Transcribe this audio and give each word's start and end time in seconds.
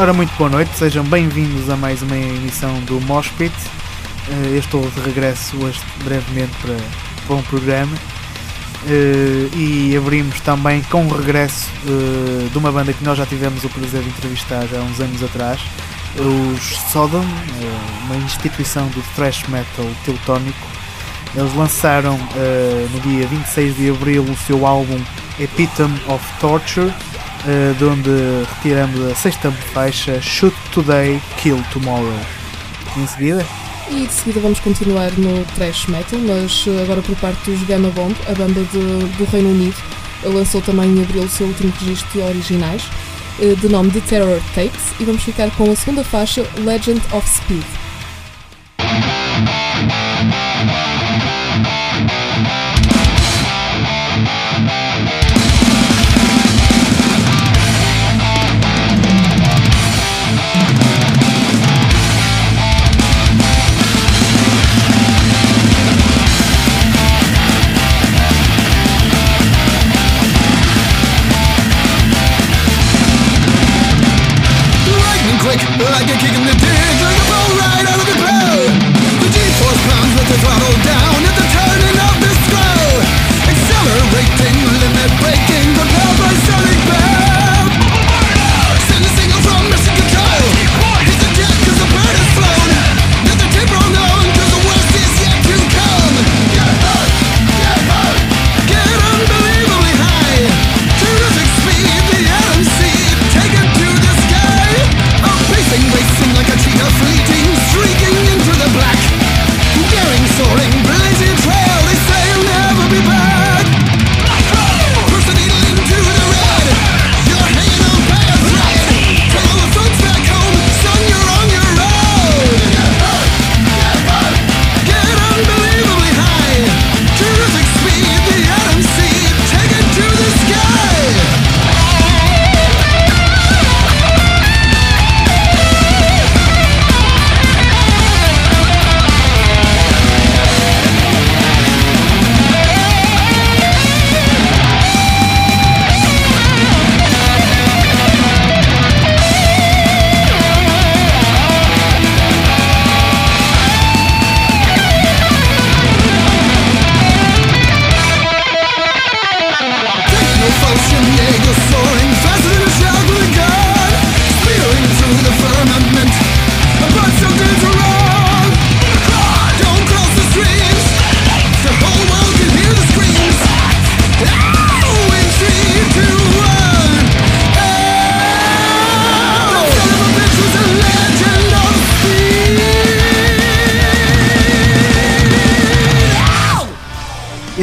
Ora, 0.00 0.12
muito 0.12 0.32
boa 0.38 0.48
noite, 0.48 0.78
sejam 0.78 1.02
bem-vindos 1.02 1.68
a 1.68 1.76
mais 1.76 2.02
uma 2.02 2.16
emissão 2.16 2.72
do 2.82 3.00
Moshpit. 3.00 3.52
Uh, 4.28 4.46
eu 4.52 4.58
estou 4.60 4.80
de 4.80 5.00
regresso 5.00 5.56
hoje 5.60 5.80
brevemente 6.04 6.52
para, 6.62 6.76
para 7.26 7.34
um 7.34 7.42
programa 7.42 7.96
uh, 7.96 9.58
e 9.58 9.96
abrimos 9.96 10.38
também 10.42 10.82
com 10.82 11.04
o 11.04 11.16
regresso 11.16 11.68
uh, 11.82 12.48
de 12.48 12.56
uma 12.56 12.70
banda 12.70 12.92
que 12.92 13.02
nós 13.02 13.18
já 13.18 13.26
tivemos 13.26 13.64
o 13.64 13.68
prazer 13.70 14.00
de 14.00 14.08
entrevistar 14.08 14.68
há 14.72 14.82
uns 14.82 15.00
anos 15.00 15.20
atrás, 15.20 15.60
os 16.16 16.62
Sodom, 16.92 17.24
uma 18.04 18.16
instituição 18.18 18.86
do 18.90 19.02
thrash 19.16 19.48
metal 19.48 19.90
teutónico. 20.04 20.68
Eles 21.34 21.52
lançaram 21.54 22.16
no 22.92 23.00
dia 23.00 23.26
26 23.26 23.76
de 23.76 23.90
abril 23.90 24.22
o 24.22 24.36
seu 24.46 24.64
álbum 24.64 25.00
Epitome 25.40 26.00
of 26.06 26.24
Torture 26.38 26.92
uh, 27.44 27.74
de 27.74 27.84
onde 27.84 28.10
retiramos 28.54 29.00
a 29.10 29.14
sexta 29.14 29.50
faixa 29.50 30.20
Shoot 30.20 30.56
Today, 30.72 31.20
Kill 31.36 31.62
Tomorrow. 31.72 32.18
E 32.96 33.00
em 33.00 33.06
seguida? 33.06 33.46
E 33.90 34.06
de 34.06 34.12
seguida 34.12 34.40
vamos 34.40 34.60
continuar 34.60 35.10
no 35.12 35.44
thrash 35.54 35.86
metal, 35.86 36.18
mas 36.20 36.66
eh, 36.66 36.82
agora 36.82 37.00
por 37.00 37.16
parte 37.16 37.50
dos 37.50 37.62
Gamma 37.62 37.88
Bomb, 37.88 38.14
a 38.28 38.34
banda 38.34 38.62
de, 38.64 39.16
do 39.16 39.24
Reino 39.30 39.50
Unido. 39.50 39.76
Lançou 40.24 40.60
também 40.60 40.90
em 40.90 41.02
abril 41.02 41.22
o 41.22 41.28
seu 41.28 41.46
último 41.46 41.72
registro 41.80 42.10
de 42.12 42.18
originais, 42.18 42.82
eh, 43.40 43.54
de 43.54 43.68
nome 43.68 43.90
The 43.90 44.00
Terror 44.00 44.40
Tapes, 44.54 44.92
e 45.00 45.04
vamos 45.04 45.22
ficar 45.22 45.50
com 45.52 45.70
a 45.70 45.76
segunda 45.76 46.04
faixa 46.04 46.44
Legend 46.58 47.00
of 47.12 47.26
Speed. 47.28 47.64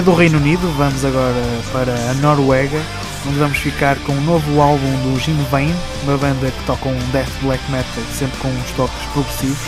Do 0.01 0.13
Reino 0.13 0.37
Unido, 0.37 0.67
vamos 0.77 1.05
agora 1.05 1.41
para 1.71 1.93
a 1.93 2.13
Noruega, 2.15 2.81
onde 3.25 3.39
vamos 3.39 3.57
ficar 3.57 3.95
com 3.99 4.11
um 4.11 4.21
novo 4.21 4.61
álbum 4.61 4.91
do 5.03 5.19
Jim 5.19 5.37
Vane, 5.49 5.73
uma 6.03 6.17
banda 6.17 6.51
que 6.51 6.65
toca 6.65 6.89
um 6.89 6.97
death 7.11 7.31
black 7.41 7.63
metal, 7.71 8.03
sempre 8.11 8.37
com 8.39 8.49
uns 8.49 8.71
toques 8.71 9.05
progressivos. 9.13 9.65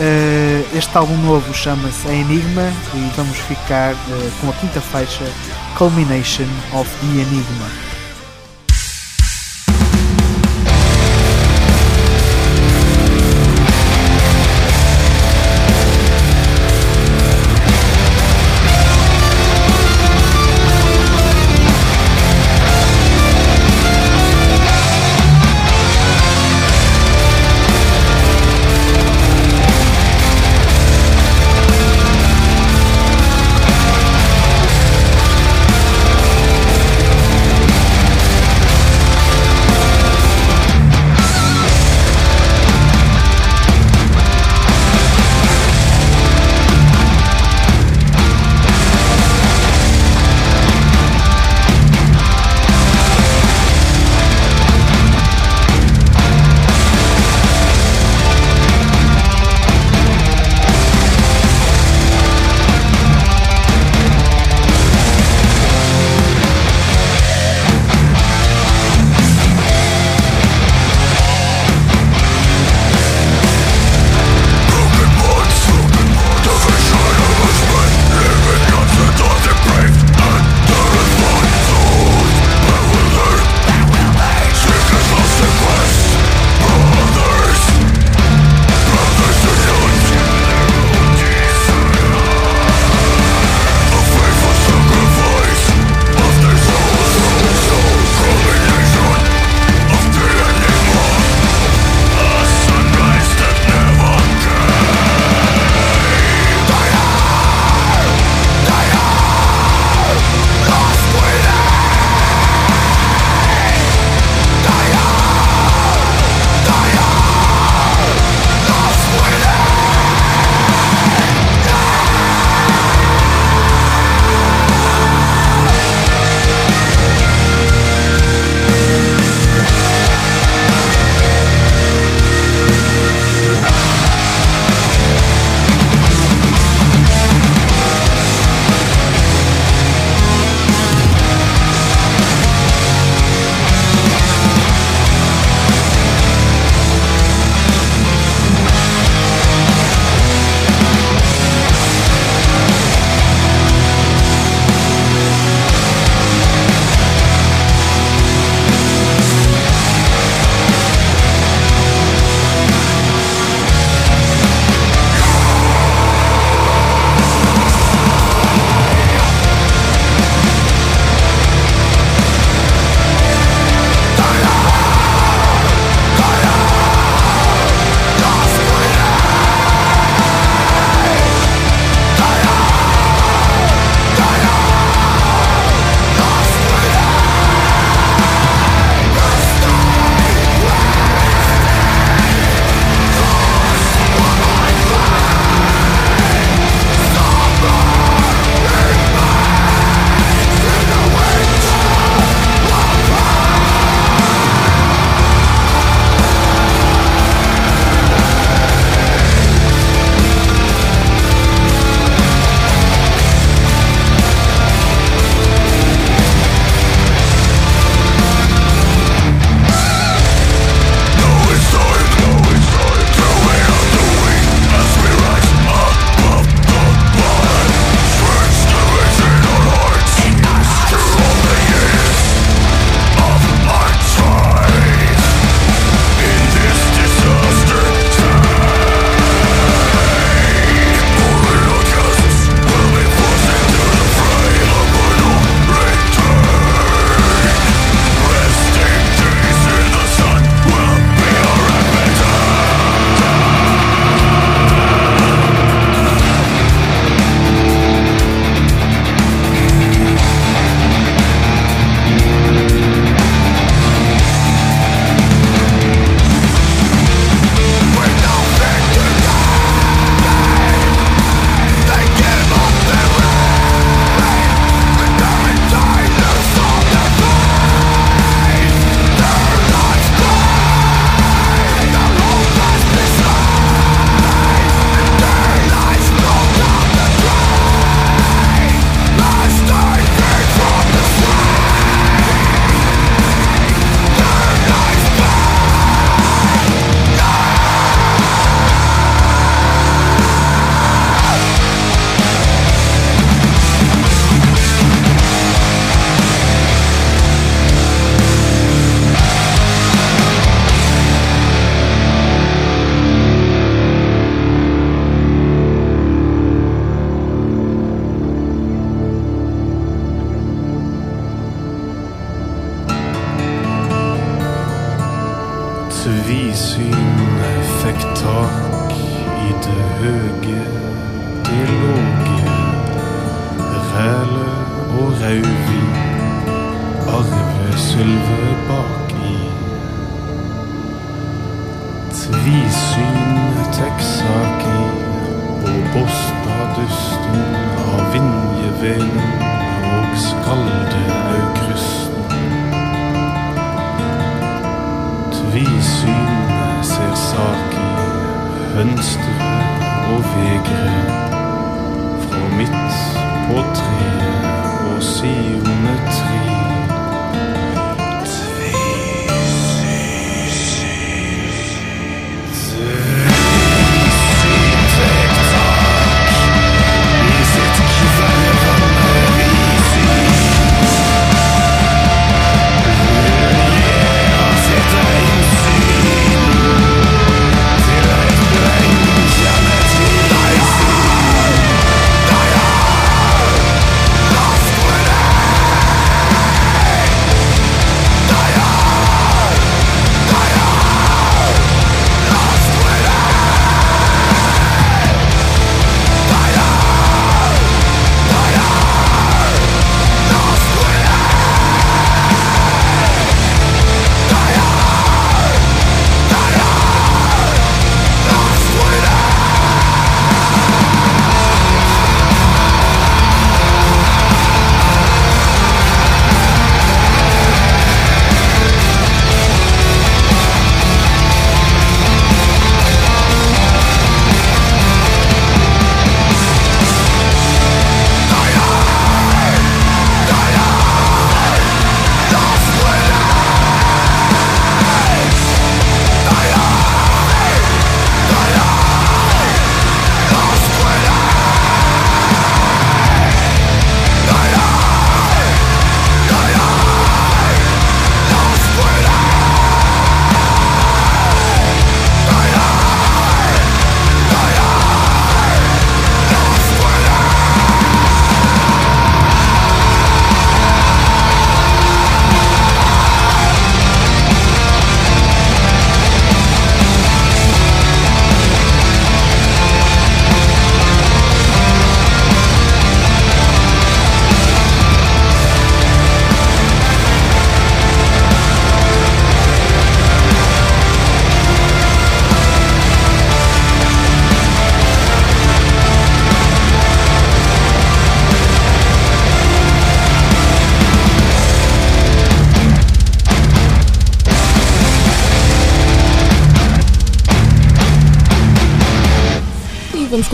Uh, 0.00 0.76
este 0.76 0.96
álbum 0.96 1.16
novo 1.18 1.52
chama-se 1.52 2.08
Enigma 2.08 2.72
e 2.94 3.12
vamos 3.16 3.36
ficar 3.36 3.92
uh, 3.92 4.30
com 4.40 4.48
a 4.48 4.52
quinta 4.54 4.80
faixa 4.80 5.24
Culmination 5.76 6.48
of 6.72 6.90
the 7.00 7.20
Enigma. 7.20 7.93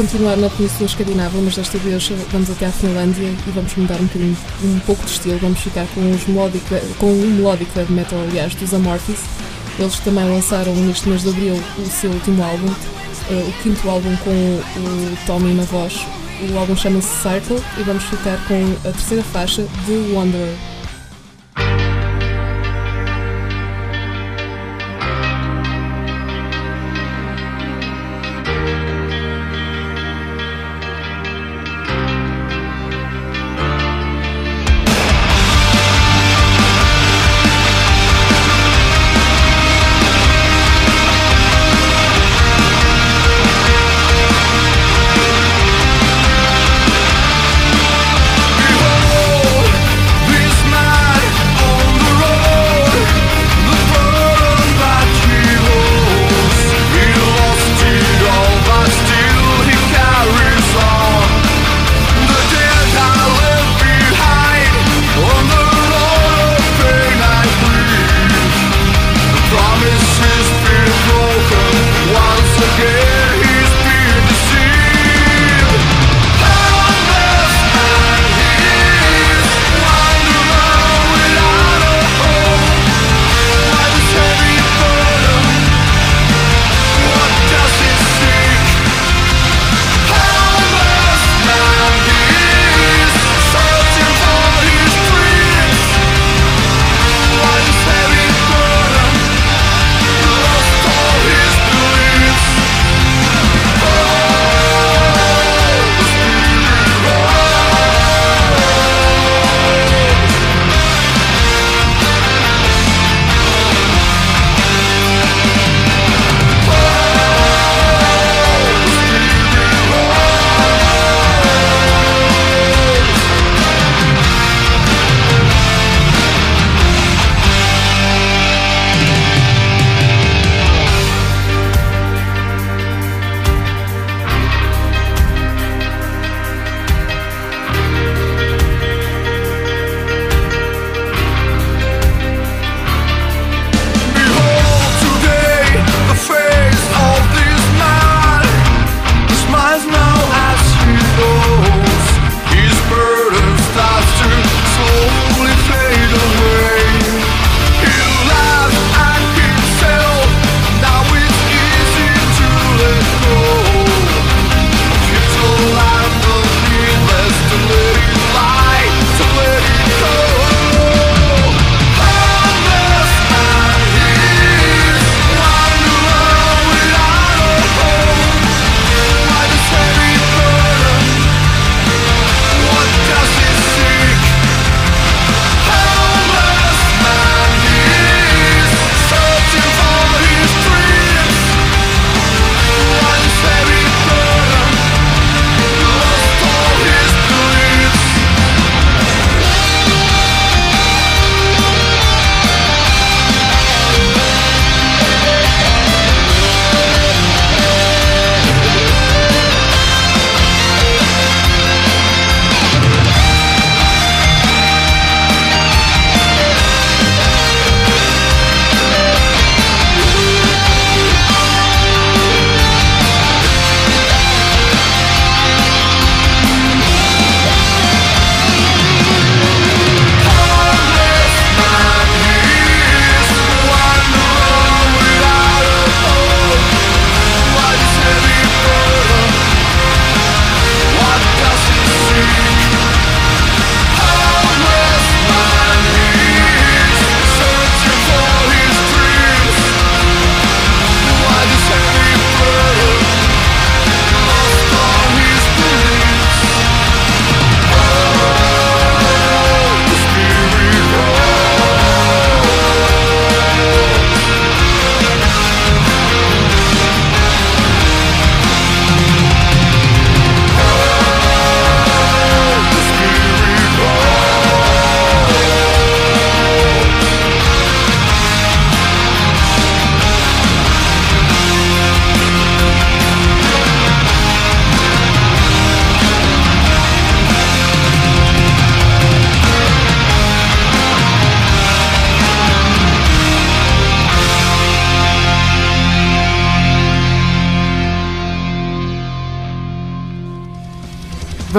Continuar 0.00 0.35
na 0.38 0.49
Península 0.49 0.87
Escandinava, 0.87 1.37
mas 1.42 1.57
desta 1.57 1.76
vez 1.76 2.11
vamos 2.33 2.49
até 2.49 2.64
à 2.64 2.73
Finlândia 2.73 3.23
e 3.23 3.50
vamos 3.50 3.75
mudar 3.76 3.97
um 3.97 4.07
bocadinho, 4.07 4.37
um 4.64 4.78
pouco 4.80 5.04
de 5.04 5.11
estilo. 5.11 5.38
Vamos 5.40 5.61
ficar 5.61 5.87
com, 5.88 6.11
os 6.11 6.26
melodic, 6.26 6.64
com 6.99 7.12
um 7.12 7.26
melodic 7.26 7.71
heavy 7.78 7.92
metal, 7.92 8.19
aliás, 8.19 8.54
dos 8.54 8.73
Amorphis. 8.73 9.21
Eles 9.78 9.99
também 9.99 10.25
lançaram 10.25 10.75
neste 10.75 11.07
mês 11.07 11.23
de 11.23 11.28
abril 11.28 11.62
o 11.78 11.87
seu 11.90 12.11
último 12.11 12.42
álbum, 12.42 12.69
uh, 12.69 13.49
o 13.49 13.62
quinto 13.62 13.90
álbum 13.90 14.16
com 14.25 14.30
o 14.30 15.19
Tommy 15.26 15.52
na 15.52 15.64
voz. 15.64 16.00
O 16.50 16.57
álbum 16.57 16.75
chama-se 16.75 17.09
Circle 17.21 17.62
e 17.78 17.83
vamos 17.83 18.04
ficar 18.04 18.38
com 18.49 18.88
a 18.88 18.92
terceira 18.92 19.23
faixa 19.23 19.66
de 19.85 20.14
Wanderer. 20.14 20.57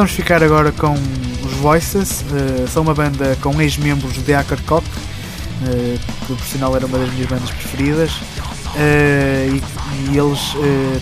Vamos 0.01 0.15
ficar 0.15 0.41
agora 0.41 0.71
com 0.71 0.93
os 1.45 1.53
Voices, 1.57 2.21
uh, 2.21 2.67
são 2.67 2.81
uma 2.81 2.95
banda 2.95 3.37
com 3.39 3.61
ex-membros 3.61 4.13
de 4.25 4.33
Ackercock, 4.33 4.83
uh, 4.83 5.99
que 6.25 6.33
por 6.33 6.43
sinal 6.43 6.75
era 6.75 6.87
uma 6.87 6.97
das 6.97 7.13
minhas 7.13 7.29
bandas 7.29 7.51
preferidas, 7.51 8.09
uh, 8.13 9.53
e, 9.53 9.61
e, 10.09 10.17
eles 10.17 10.39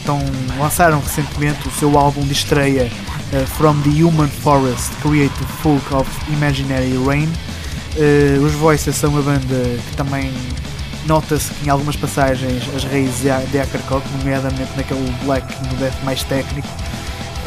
tão, 0.05 0.19
lançaram 0.59 0.99
recentemente 0.99 1.65
o 1.65 1.71
seu 1.71 1.97
álbum 1.97 2.25
de 2.25 2.33
estreia 2.33 2.91
From 3.57 3.79
the 3.83 4.03
Human 4.03 4.27
Forest 4.27 4.91
Creative 5.01 5.49
Folk 5.63 5.93
of 5.93 6.09
Imaginary 6.33 6.97
Rain. 7.07 7.29
os 8.45 8.51
Voices 8.55 8.97
são 8.97 9.11
uma 9.11 9.21
banda 9.21 9.63
que 9.89 9.95
também 9.95 10.29
nota-se 11.07 11.53
que 11.53 11.67
em 11.67 11.69
algumas 11.69 11.95
passagens 11.95 12.63
as 12.75 12.83
raízes 12.83 13.21
de 13.21 13.59
Ackercock, 13.59 14.05
nomeadamente 14.17 14.71
naquele 14.75 15.09
black 15.23 15.47
no 15.69 15.77
death 15.77 15.95
mais 16.03 16.21
técnico, 16.23 16.67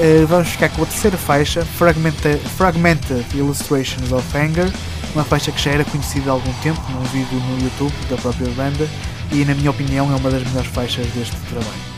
Uh, 0.03 0.27
vamos 0.27 0.49
ficar 0.49 0.69
com 0.71 0.83
a 0.83 0.87
terceira 0.87 1.17
faixa, 1.17 1.65
Fragmented, 1.65 2.41
Fragmented 2.57 3.25
Illustrations 3.37 4.11
of 4.11 4.37
Anger, 4.37 4.69
uma 5.15 5.23
faixa 5.23 5.53
que 5.53 5.63
já 5.63 5.71
era 5.71 5.85
conhecida 5.85 6.29
há 6.29 6.33
algum 6.33 6.53
tempo 6.55 6.81
num 6.91 7.05
vídeo 7.05 7.39
no 7.39 7.63
YouTube 7.63 7.95
da 8.11 8.17
própria 8.17 8.49
banda 8.51 8.89
e, 9.31 9.45
na 9.45 9.55
minha 9.55 9.71
opinião, 9.71 10.13
é 10.13 10.17
uma 10.17 10.29
das 10.29 10.43
melhores 10.43 10.71
faixas 10.73 11.07
deste 11.13 11.37
trabalho. 11.49 11.92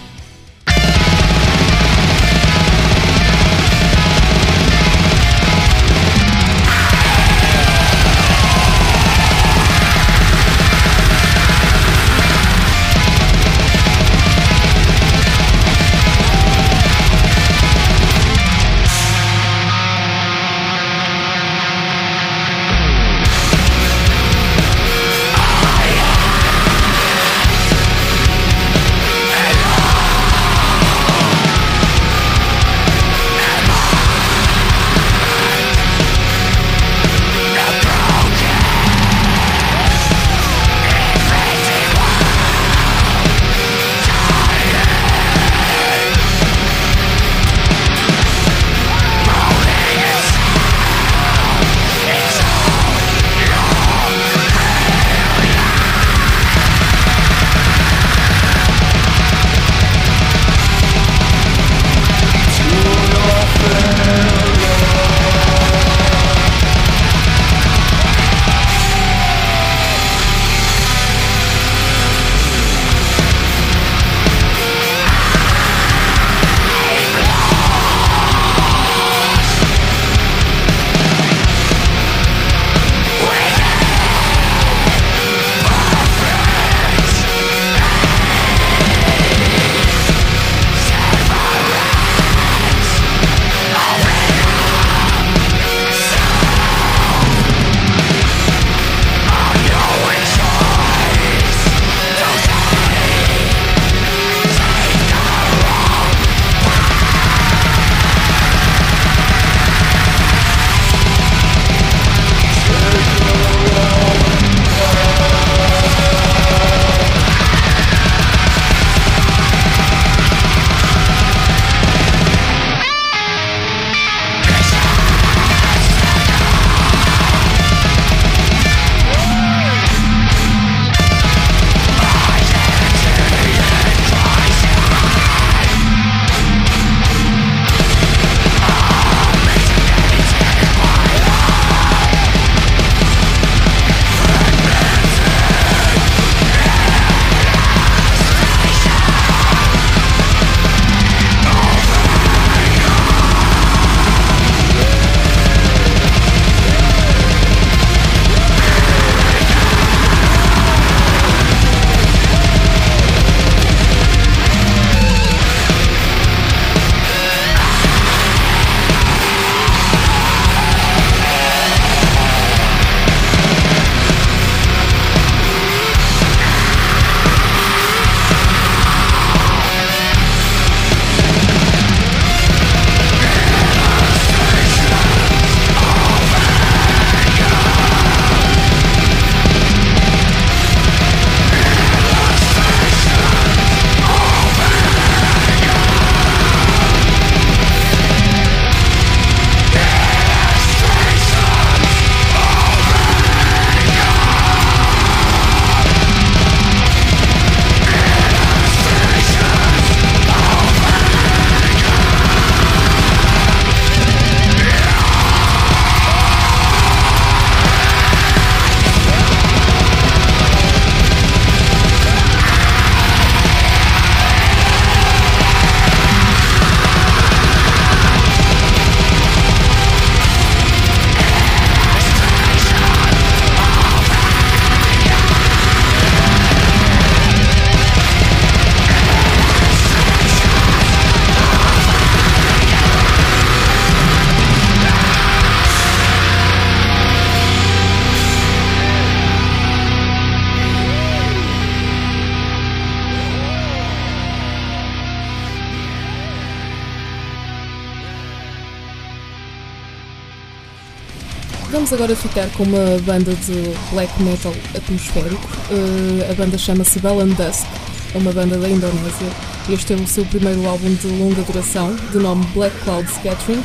Vamos 261.74 261.92
agora 261.92 262.14
ficar 262.14 262.48
com 262.50 262.62
uma 262.62 263.00
banda 263.04 263.34
de 263.34 263.74
black 263.90 264.22
metal 264.22 264.54
atmosférico. 264.76 265.44
Uh, 265.72 266.30
a 266.30 266.34
banda 266.34 266.56
chama-se 266.56 267.00
Bell 267.00 267.26
Dusk, 267.26 267.66
é 268.14 268.18
uma 268.18 268.30
banda 268.30 268.56
da 268.56 268.68
Indonésia. 268.68 269.26
Este 269.68 269.92
é 269.92 269.96
o 269.96 270.06
seu 270.06 270.24
primeiro 270.26 270.64
álbum 270.68 270.94
de 270.94 271.08
longa 271.08 271.42
duração, 271.42 271.92
de 272.12 272.18
nome 272.18 272.46
Black 272.54 272.76
Cloud 272.84 273.10
Scattering. 273.10 273.62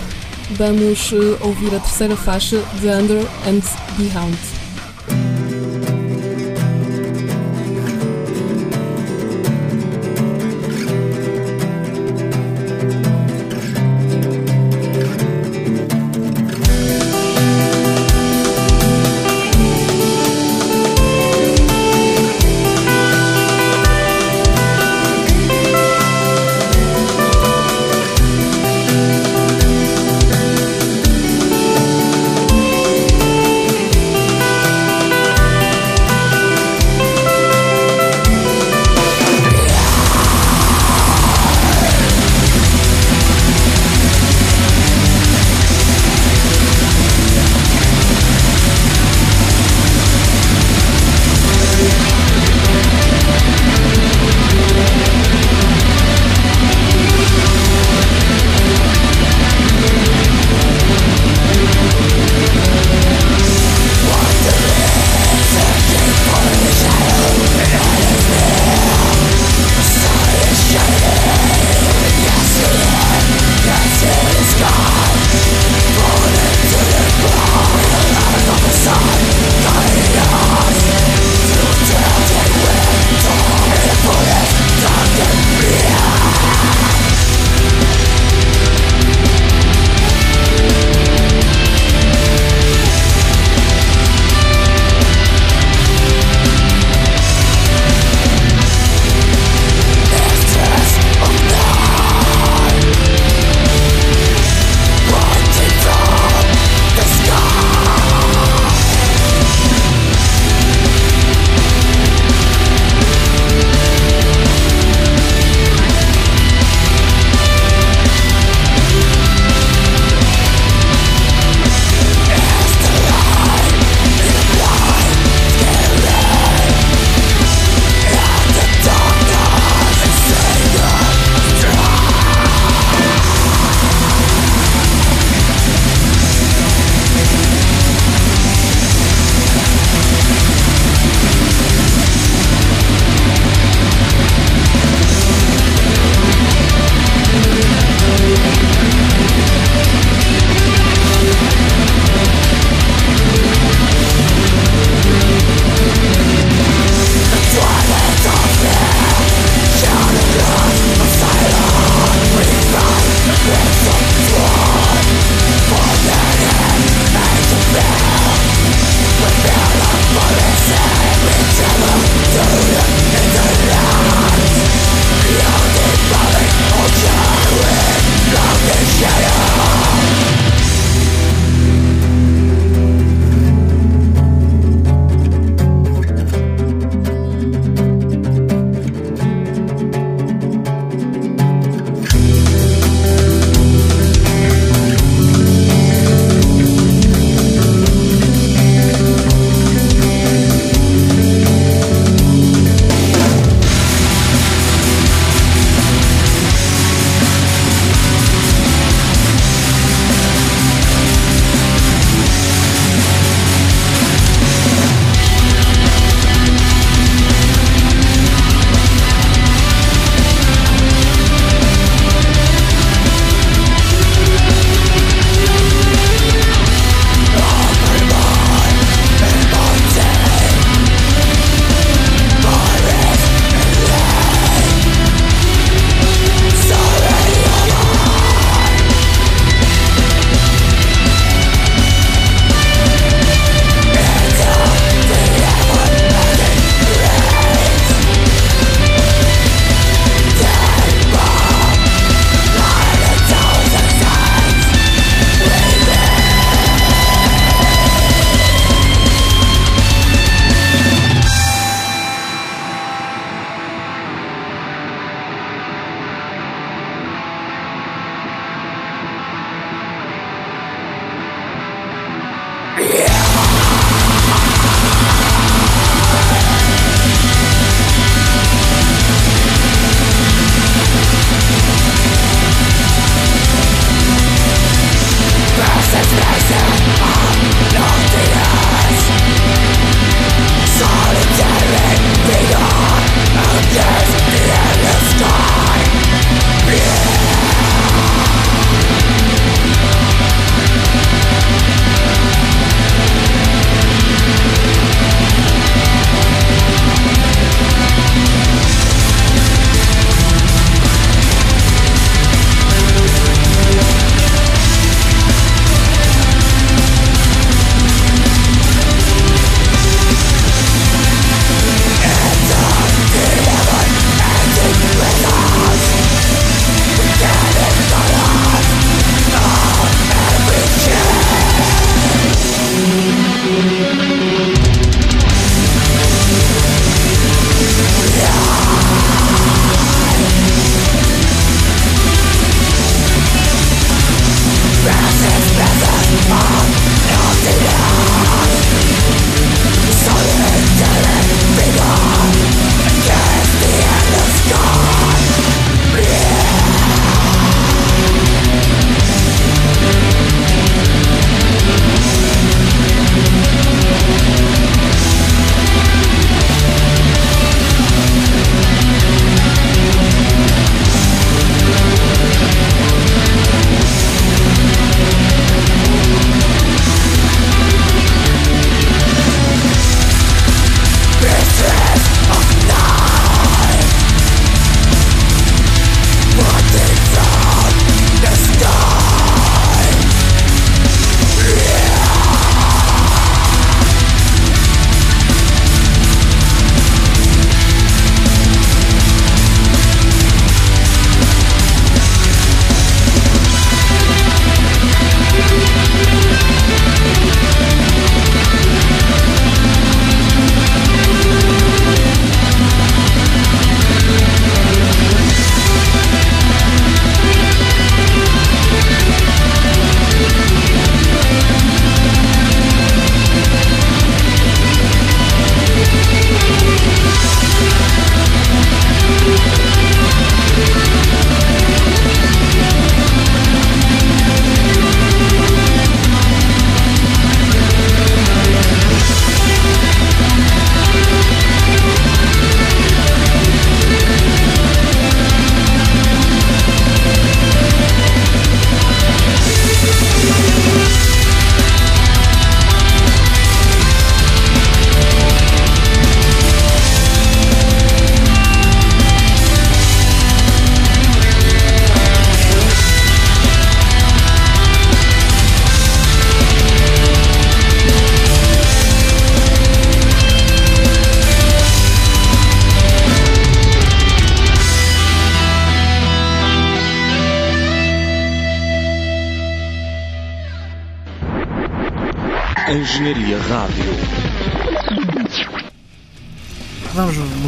Vamos 0.57 1.11
uh, 1.11 1.37
ouvir 1.41 1.75
a 1.75 1.79
terceira 1.79 2.15
faixa, 2.15 2.59
The 2.81 2.95
Under 2.95 3.27
and 3.45 3.61
Behind. 3.95 4.58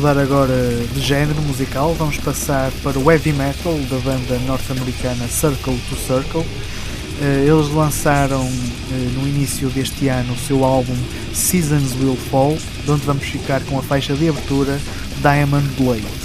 Mudar 0.01 0.17
agora 0.17 0.51
de 0.95 0.99
género 0.99 1.39
musical, 1.43 1.93
vamos 1.93 2.17
passar 2.17 2.71
para 2.81 2.97
o 2.97 3.11
heavy 3.11 3.31
metal 3.33 3.77
da 3.87 3.97
banda 3.97 4.39
norte-americana 4.47 5.27
Circle 5.27 5.77
to 5.87 5.95
Circle. 5.95 6.43
Eh, 7.21 7.45
eles 7.47 7.69
lançaram 7.69 8.41
eh, 8.41 9.09
no 9.13 9.27
início 9.27 9.69
deste 9.69 10.07
ano 10.07 10.33
o 10.33 10.37
seu 10.39 10.65
álbum 10.65 10.95
Seasons 11.35 11.93
Will 12.01 12.17
Fall, 12.31 12.57
de 12.83 12.91
onde 12.91 13.05
vamos 13.05 13.25
ficar 13.25 13.61
com 13.65 13.77
a 13.77 13.83
faixa 13.83 14.15
de 14.15 14.27
abertura 14.27 14.79
Diamond 15.21 15.67
Blade. 15.77 16.20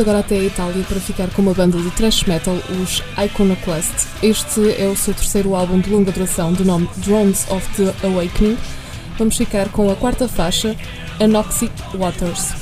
Agora 0.00 0.20
até 0.20 0.36
a 0.36 0.44
Itália 0.44 0.84
para 0.84 0.98
ficar 0.98 1.28
com 1.30 1.42
uma 1.42 1.52
banda 1.52 1.76
de 1.78 1.90
thrash 1.90 2.24
metal, 2.24 2.56
os 2.80 3.02
Iconoclast. 3.22 4.06
Este 4.22 4.74
é 4.80 4.88
o 4.88 4.96
seu 4.96 5.12
terceiro 5.12 5.54
álbum 5.54 5.80
de 5.80 5.90
longa 5.90 6.10
duração, 6.10 6.52
de 6.52 6.64
nome 6.64 6.88
Drones 6.96 7.46
of 7.50 7.66
the 7.76 7.94
Awakening. 8.06 8.56
Vamos 9.18 9.36
ficar 9.36 9.68
com 9.68 9.90
a 9.90 9.96
quarta 9.96 10.26
faixa, 10.26 10.76
Anoxic 11.20 11.72
Waters. 11.94 12.59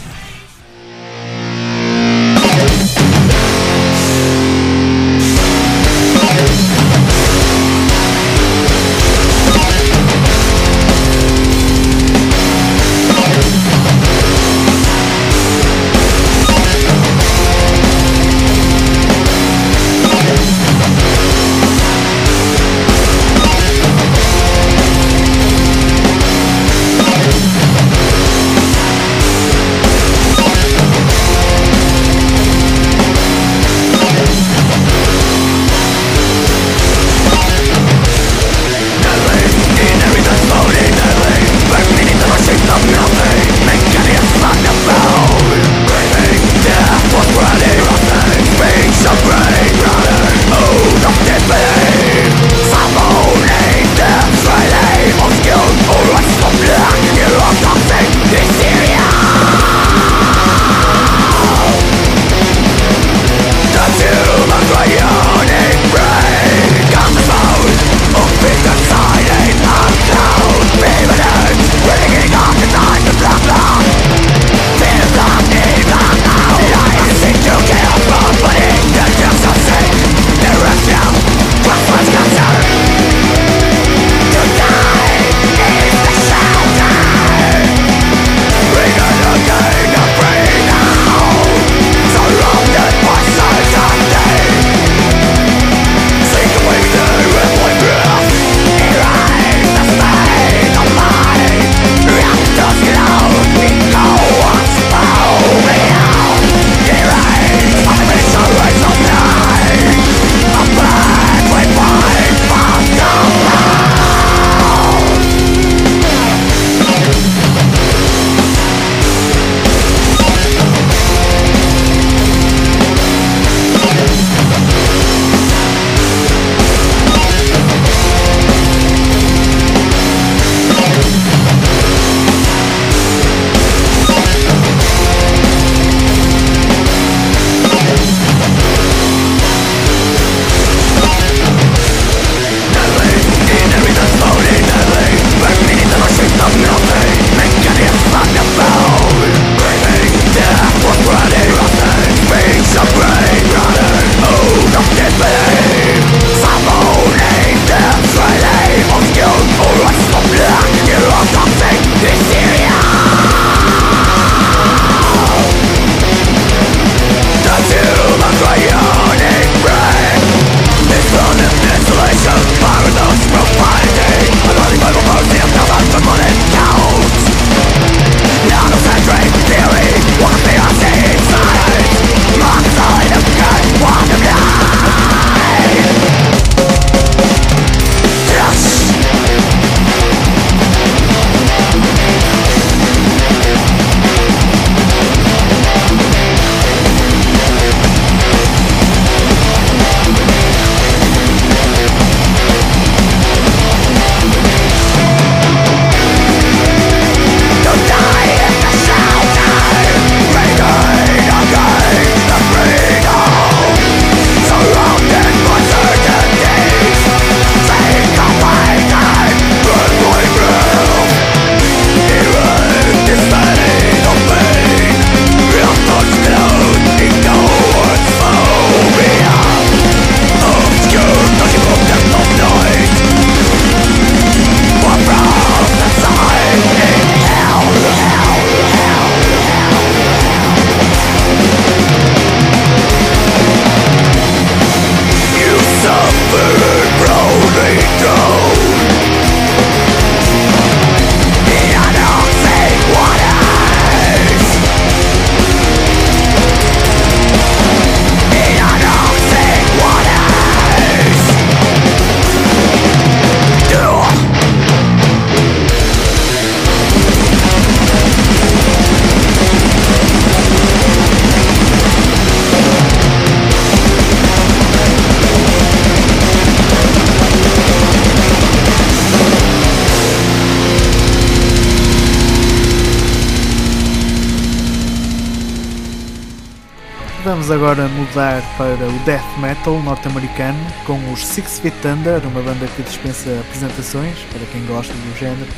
Agora 287.68 287.86
mudar 287.88 288.42
para 288.56 288.86
o 288.86 288.98
death 289.04 289.38
metal 289.38 289.78
norte-americano 289.82 290.58
com 290.86 291.12
os 291.12 291.26
Six 291.26 291.58
Feet 291.58 291.76
Under, 291.84 292.26
uma 292.26 292.40
banda 292.40 292.66
que 292.74 292.82
dispensa 292.82 293.28
apresentações 293.40 294.16
para 294.32 294.46
quem 294.50 294.64
gosta 294.64 294.94
do 294.94 295.18
género. 295.18 295.50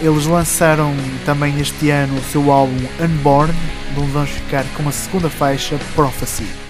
Eles 0.00 0.26
lançaram 0.26 0.92
também 1.24 1.60
este 1.60 1.90
ano 1.90 2.18
o 2.18 2.24
seu 2.24 2.50
álbum 2.50 2.84
Unborn, 3.00 3.54
de 3.94 4.00
onde 4.00 4.10
vamos 4.10 4.30
ficar 4.30 4.64
com 4.76 4.88
a 4.88 4.92
segunda 4.92 5.30
faixa 5.30 5.78
Prophecy. 5.94 6.67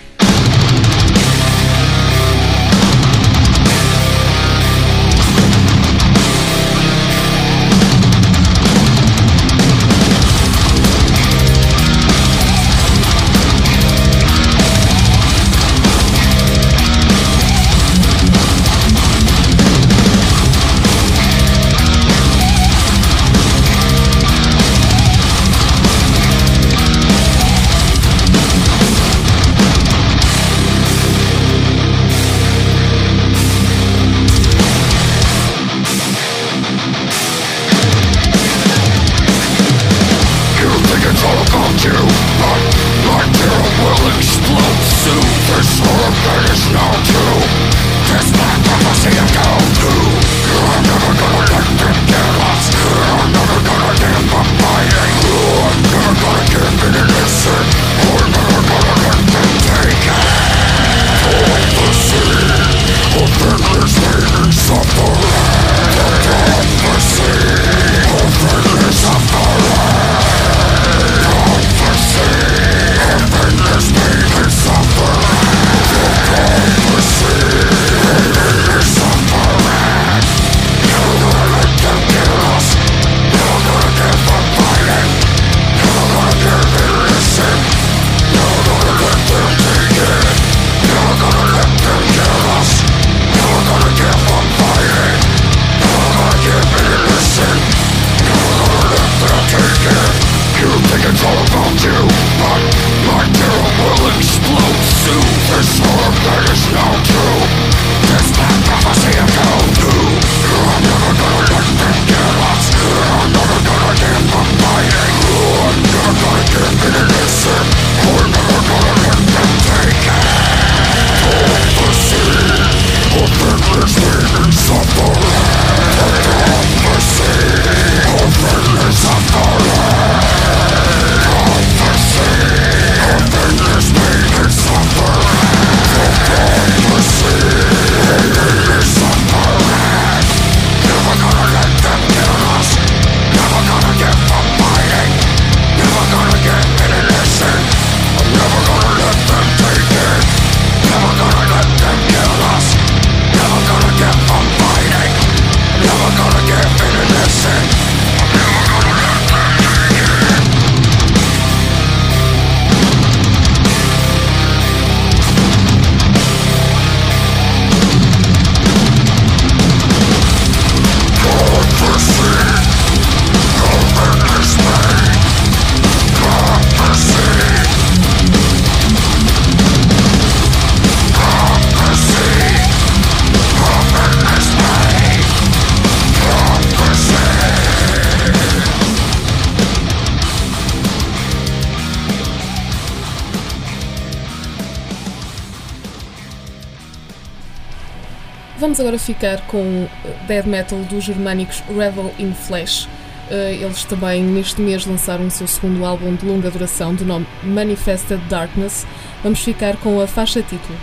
Vamos 198.79 198.91
agora 198.91 198.99
ficar 199.01 199.41
com 199.49 199.89
death 200.29 200.47
metal 200.47 200.79
dos 200.85 201.03
germânicos 201.03 201.65
Revel 201.67 202.15
in 202.17 202.33
Flesh. 202.33 202.89
Eh, 203.29 203.59
eles 203.61 203.83
também 203.83 204.23
neste 204.23 204.61
mês 204.61 204.87
lançaram 204.87 205.27
o 205.27 205.31
seu 205.33 205.49
segundo 205.49 205.85
álbum 205.85 206.15
de 206.15 206.25
longa 206.25 206.49
duração, 206.49 206.95
de 206.95 207.05
nome 207.05 207.27
Manifested 207.43 208.21
Darkness. 208.29 208.87
Vamos 209.21 209.41
ficar 209.41 209.77
com 209.79 210.01
a 210.01 210.07
faixa 210.07 210.43
título. 210.43 210.79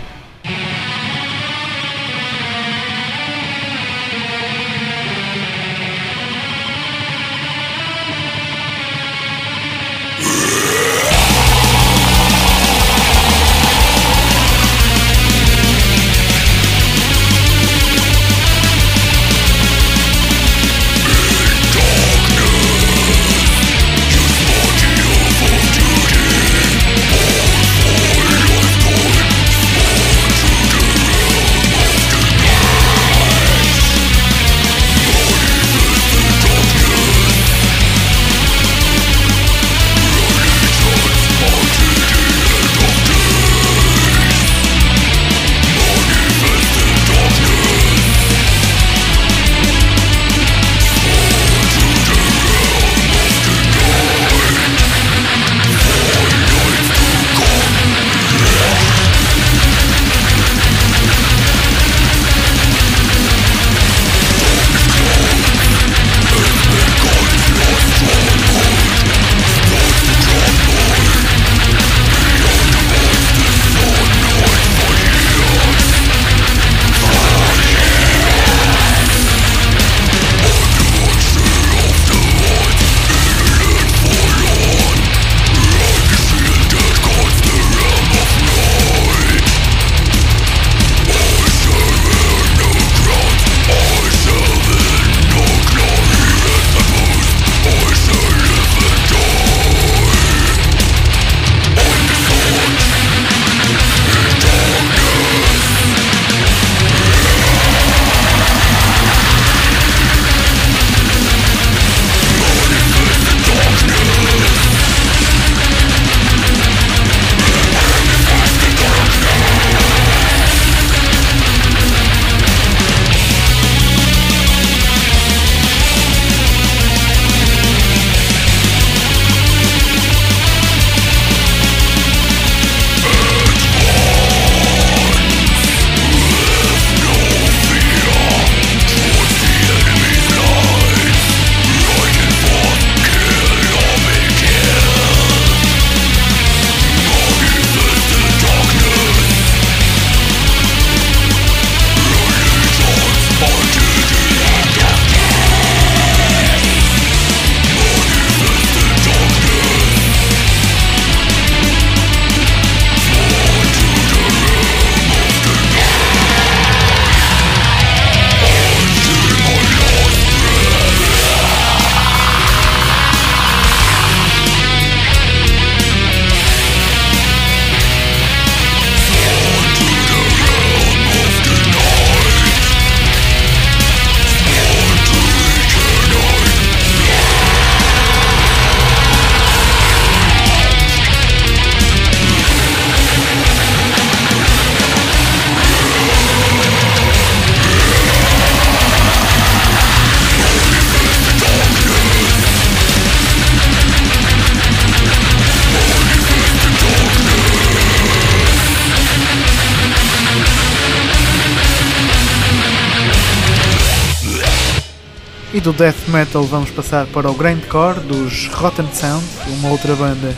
Do 215.66 215.72
death 215.72 216.06
metal 216.06 216.44
vamos 216.44 216.70
passar 216.70 217.06
para 217.06 217.28
o 217.28 217.34
grindcore 217.34 217.98
dos 217.98 218.46
Rotten 218.52 218.86
Sound, 218.92 219.24
uma 219.48 219.70
outra 219.70 219.96
banda 219.96 220.32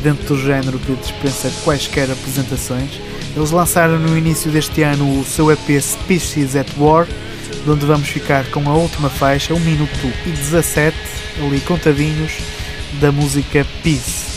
dentro 0.00 0.24
do 0.28 0.40
género 0.40 0.78
que 0.78 0.94
dispensa 0.94 1.50
quaisquer 1.64 2.08
apresentações. 2.08 3.00
Eles 3.34 3.50
lançaram 3.50 3.98
no 3.98 4.16
início 4.16 4.48
deste 4.48 4.82
ano 4.82 5.18
o 5.18 5.24
seu 5.24 5.50
EP 5.50 5.82
Species 5.82 6.54
at 6.54 6.68
War, 6.78 7.04
de 7.64 7.68
onde 7.68 7.84
vamos 7.84 8.08
ficar 8.10 8.44
com 8.52 8.70
a 8.70 8.74
última 8.74 9.10
faixa, 9.10 9.52
1 9.52 9.58
minuto 9.58 10.12
e 10.24 10.30
17, 10.30 10.96
ali 11.44 11.58
contadinhos, 11.62 12.38
da 13.00 13.10
música 13.10 13.66
Peace. 13.82 14.29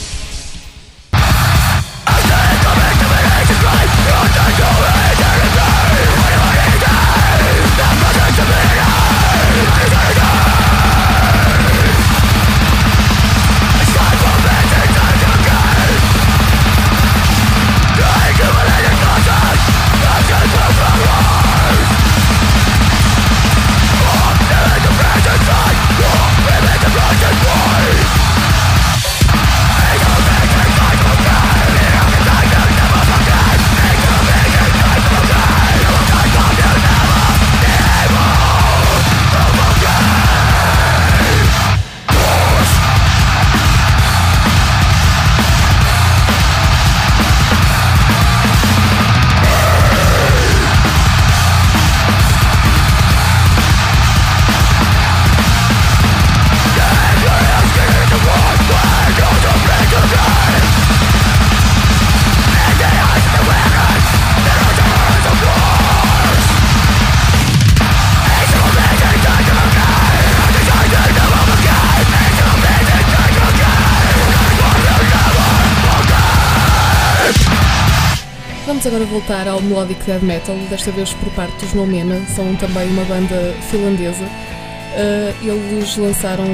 Voltar 79.24 79.48
ao 79.48 79.62
melodic 79.62 80.04
death 80.06 80.22
metal, 80.22 80.56
desta 80.70 80.92
vez 80.92 81.14
por 81.14 81.30
parte 81.32 81.58
dos 81.64 81.74
Nomena, 81.74 82.22
são 82.36 82.54
também 82.56 82.90
uma 82.90 83.06
banda 83.06 83.56
finlandesa. 83.70 84.26
Uh, 84.26 85.48
eles 85.48 85.96
lançaram 85.96 86.46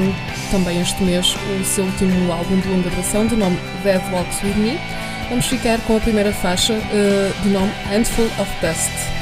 também 0.52 0.80
este 0.80 1.02
mês 1.02 1.34
o 1.60 1.64
seu 1.64 1.84
último 1.84 2.32
álbum 2.32 2.60
de 2.60 2.68
longa 2.68 2.88
duração, 2.88 3.26
do 3.26 3.36
nome 3.36 3.58
Dead 3.82 4.00
Walks 4.12 4.42
With 4.44 4.54
Me. 4.54 4.78
Vamos 5.28 5.46
ficar 5.46 5.80
com 5.80 5.96
a 5.96 6.00
primeira 6.00 6.32
faixa, 6.32 6.74
uh, 6.74 7.42
do 7.42 7.50
nome 7.50 7.72
Handful 7.90 8.26
of 8.38 8.50
Dust. 8.60 9.19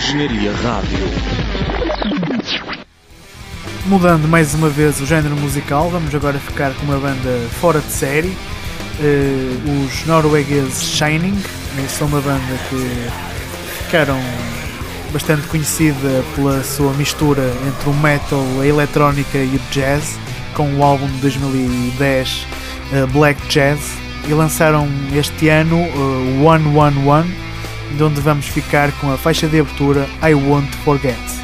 Engenharia 0.00 0.50
Rádio. 0.52 0.98
Mudando 3.84 4.26
mais 4.26 4.54
uma 4.54 4.70
vez 4.70 4.98
o 4.98 5.04
género 5.04 5.36
musical, 5.36 5.90
vamos 5.90 6.14
agora 6.14 6.38
ficar 6.38 6.72
com 6.72 6.86
uma 6.86 6.96
banda 6.96 7.38
fora 7.60 7.80
de 7.80 7.92
série. 7.92 8.34
Uh, 8.98 9.84
os 9.84 10.06
noruegueses 10.06 10.84
Shining, 10.84 11.38
são 11.86 12.06
uma 12.06 12.22
banda 12.22 12.40
que 12.70 13.84
ficaram 13.84 14.18
bastante 15.12 15.46
conhecida 15.48 16.24
pela 16.34 16.64
sua 16.64 16.94
mistura 16.94 17.52
entre 17.68 17.90
o 17.90 17.92
metal, 17.92 18.42
a 18.58 18.66
eletrónica 18.66 19.36
e 19.36 19.54
o 19.54 19.60
jazz, 19.70 20.18
com 20.54 20.76
o 20.76 20.82
álbum 20.82 21.08
de 21.08 21.18
2010 21.18 22.30
uh, 22.30 22.96
eh, 22.96 23.06
Black 23.12 23.46
Jazz, 23.48 23.98
e 24.26 24.32
lançaram 24.32 24.88
este 25.14 25.50
ano 25.50 25.76
uh, 25.76 26.44
One 26.46 26.74
One 26.74 27.06
One, 27.06 27.39
de 27.96 28.02
onde 28.02 28.20
vamos 28.20 28.46
ficar 28.46 28.92
com 29.00 29.10
a 29.10 29.16
faixa 29.16 29.48
de 29.48 29.60
abertura 29.60 30.06
I 30.22 30.34
Won't 30.34 30.74
Forget. 30.84 31.39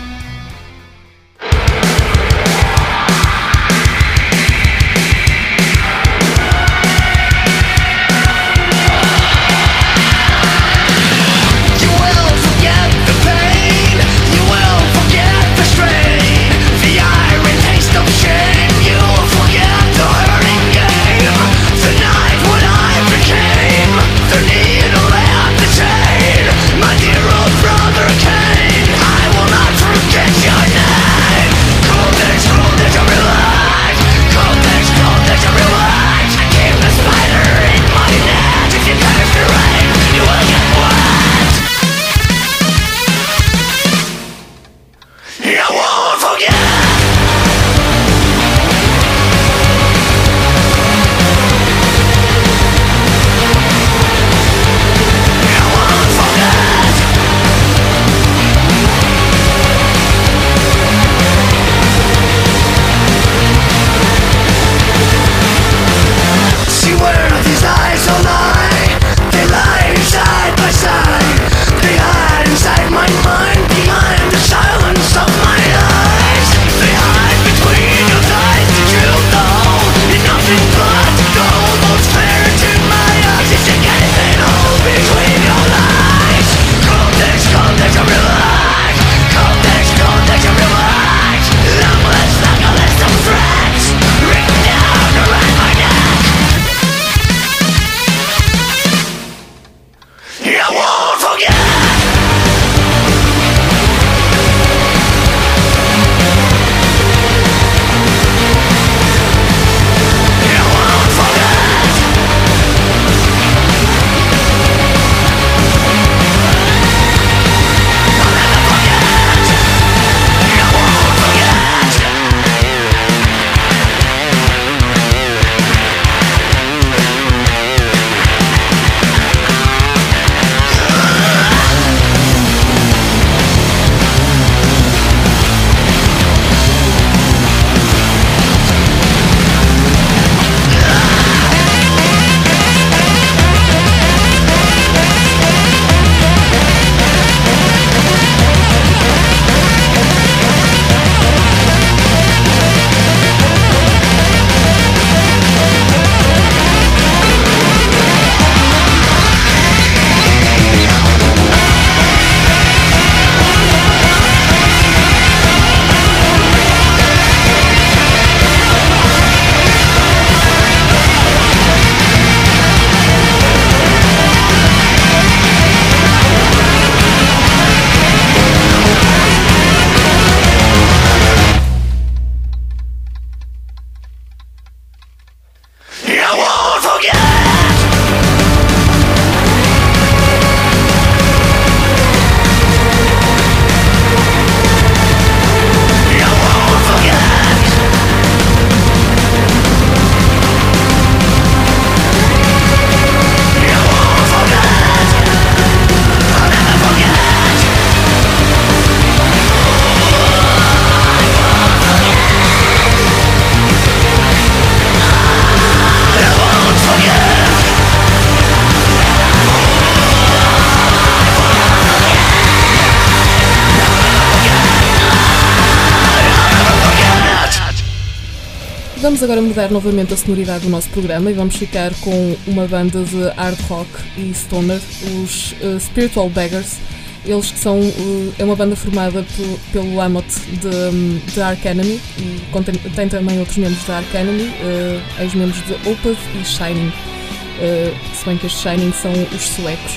Vamos 229.16 229.30
agora 229.30 229.40
mudar 229.40 229.70
novamente 229.70 230.12
a 230.12 230.16
sonoridade 230.18 230.64
do 230.64 230.68
nosso 230.68 230.90
programa 230.90 231.30
e 231.30 231.32
vamos 231.32 231.56
ficar 231.56 231.90
com 232.02 232.36
uma 232.46 232.66
banda 232.66 233.02
de 233.02 233.22
hard 233.34 233.58
rock 233.62 233.88
e 234.18 234.30
stoner, 234.34 234.78
os 235.22 235.52
uh, 235.52 235.80
Spiritual 235.80 236.28
Beggars. 236.28 236.76
Eles 237.24 237.50
que 237.50 237.58
são 237.58 237.80
uh, 237.80 238.34
é 238.38 238.44
uma 238.44 238.54
banda 238.54 238.76
formada 238.76 239.24
pelo 239.72 240.02
Amot 240.02 240.26
de, 240.28 241.32
de 241.32 241.40
Ark 241.40 241.66
Enemy 241.66 241.98
e 242.18 242.42
contém, 242.52 242.74
tem 242.74 243.08
também 243.08 243.38
outros 243.38 243.56
membros 243.56 243.82
da 243.86 243.96
Ark 243.96 244.14
Enemy, 244.14 244.42
uh, 244.42 245.22
ex-membros 245.22 245.64
de 245.64 245.72
Opeth 245.88 246.18
e 246.38 246.44
Shining. 246.44 246.88
Uh, 246.88 248.14
se 248.14 248.26
bem 248.26 248.36
que 248.36 248.44
estes 248.44 248.60
Shining 248.60 248.92
são 248.92 249.12
os 249.34 249.48
suecos 249.48 249.92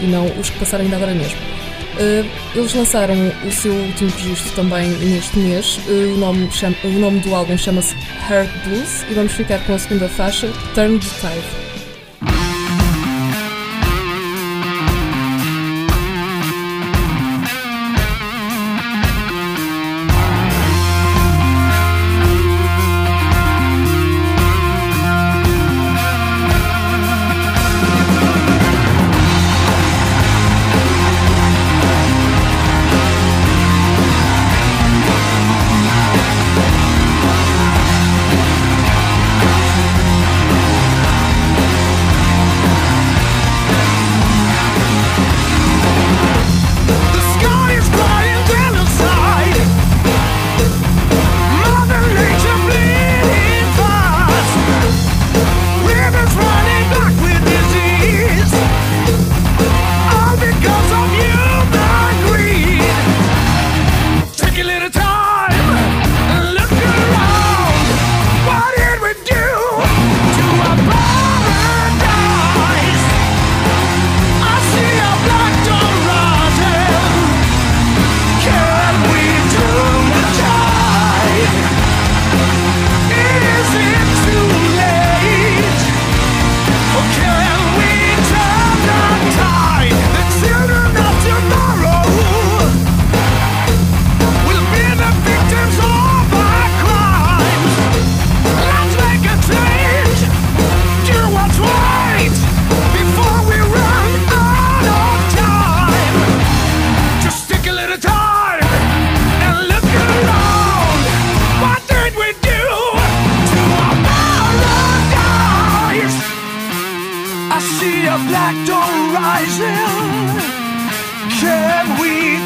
e 0.00 0.06
não 0.06 0.24
os 0.38 0.50
que 0.50 0.60
passaram 0.60 0.84
ainda 0.84 0.94
agora 0.94 1.14
mesmo. 1.16 1.61
Uh, 1.94 2.26
eles 2.54 2.74
lançaram 2.74 3.14
o 3.46 3.52
seu 3.52 3.72
último 3.72 4.10
registro 4.10 4.52
também 4.54 4.88
neste 4.88 5.38
mês. 5.38 5.78
Uh, 5.86 6.14
o, 6.14 6.18
nome 6.18 6.50
chama, 6.50 6.76
o 6.84 6.88
nome 6.88 7.20
do 7.20 7.34
álbum 7.34 7.56
chama-se 7.56 7.94
Heart 8.30 8.50
Blues 8.64 9.02
e 9.10 9.14
vamos 9.14 9.32
ficar 9.32 9.58
com 9.66 9.74
a 9.74 9.78
segunda 9.78 10.08
faixa, 10.08 10.48
Turn 10.74 10.98
the 10.98 11.08
Tide. 11.20 11.71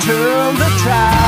Turn 0.07 0.55
the 0.55 0.69
tide? 0.85 1.26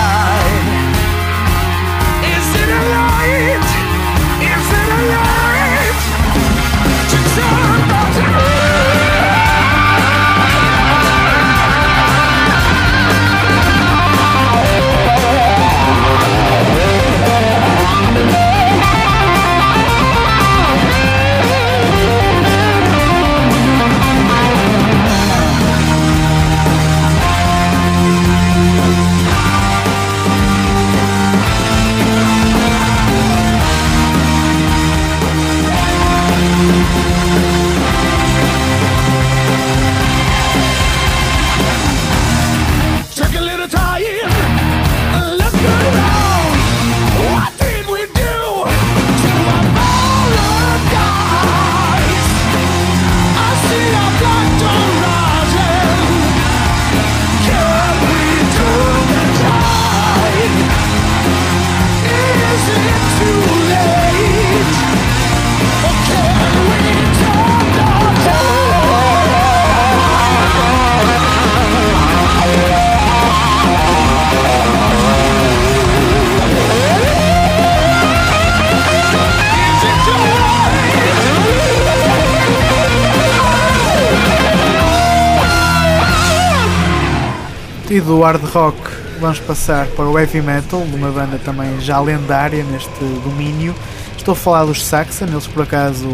Do 88.09 88.23
hard 88.23 88.43
rock 88.55 88.79
vamos 89.21 89.39
passar 89.41 89.87
para 89.89 90.07
o 90.07 90.19
heavy 90.19 90.41
metal, 90.41 90.81
uma 90.81 91.11
banda 91.11 91.39
também 91.45 91.79
já 91.79 92.01
lendária 92.01 92.65
neste 92.65 93.05
domínio. 93.23 93.75
Estou 94.17 94.33
a 94.33 94.37
falar 94.37 94.65
dos 94.65 94.83
Saxon, 94.83 95.27
eles 95.27 95.47
por 95.47 95.65
acaso 95.65 96.09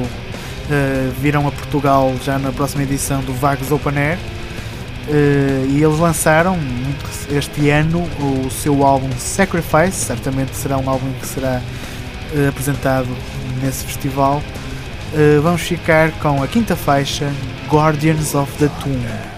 eh, 0.68 1.10
virão 1.20 1.46
a 1.46 1.52
Portugal 1.52 2.12
já 2.20 2.36
na 2.36 2.50
próxima 2.50 2.82
edição 2.82 3.20
do 3.20 3.32
Vagos 3.32 3.70
Open 3.70 3.96
Air. 3.96 4.18
Eh, 5.08 5.66
e 5.68 5.84
eles 5.84 6.00
lançaram 6.00 6.58
este 7.30 7.70
ano 7.70 8.02
o 8.18 8.50
seu 8.50 8.84
álbum 8.84 9.10
Sacrifice, 9.16 9.92
certamente 9.92 10.56
será 10.56 10.76
um 10.78 10.90
álbum 10.90 11.12
que 11.20 11.26
será 11.28 11.62
eh, 12.34 12.48
apresentado 12.48 13.08
nesse 13.62 13.84
festival. 13.84 14.42
Vamos 15.44 15.62
ficar 15.62 16.10
com 16.18 16.42
a 16.42 16.48
quinta 16.48 16.74
faixa, 16.74 17.30
Guardians 17.70 18.34
of 18.34 18.50
the 18.58 18.68
Tomb. 18.82 19.33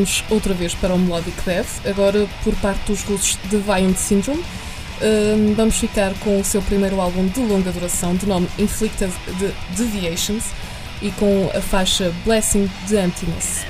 Voltamos 0.00 0.24
outra 0.30 0.54
vez 0.54 0.74
para 0.74 0.94
o 0.94 0.98
Melodic 0.98 1.42
Death, 1.44 1.66
agora 1.86 2.26
por 2.42 2.54
parte 2.56 2.86
dos 2.86 3.02
russos 3.02 3.36
Deviant 3.50 3.94
Syndrome. 3.96 4.42
Hum, 5.02 5.52
vamos 5.54 5.76
ficar 5.76 6.14
com 6.20 6.40
o 6.40 6.44
seu 6.44 6.62
primeiro 6.62 6.98
álbum 7.00 7.26
de 7.26 7.40
longa 7.40 7.70
duração, 7.70 8.14
de 8.16 8.24
nome 8.26 8.48
Inflicted 8.58 9.12
De- 9.38 9.52
Deviations, 9.76 10.44
e 11.02 11.10
com 11.12 11.50
a 11.54 11.60
faixa 11.60 12.12
Blessing 12.24 12.70
the 12.88 13.04
Emptiness. 13.04 13.66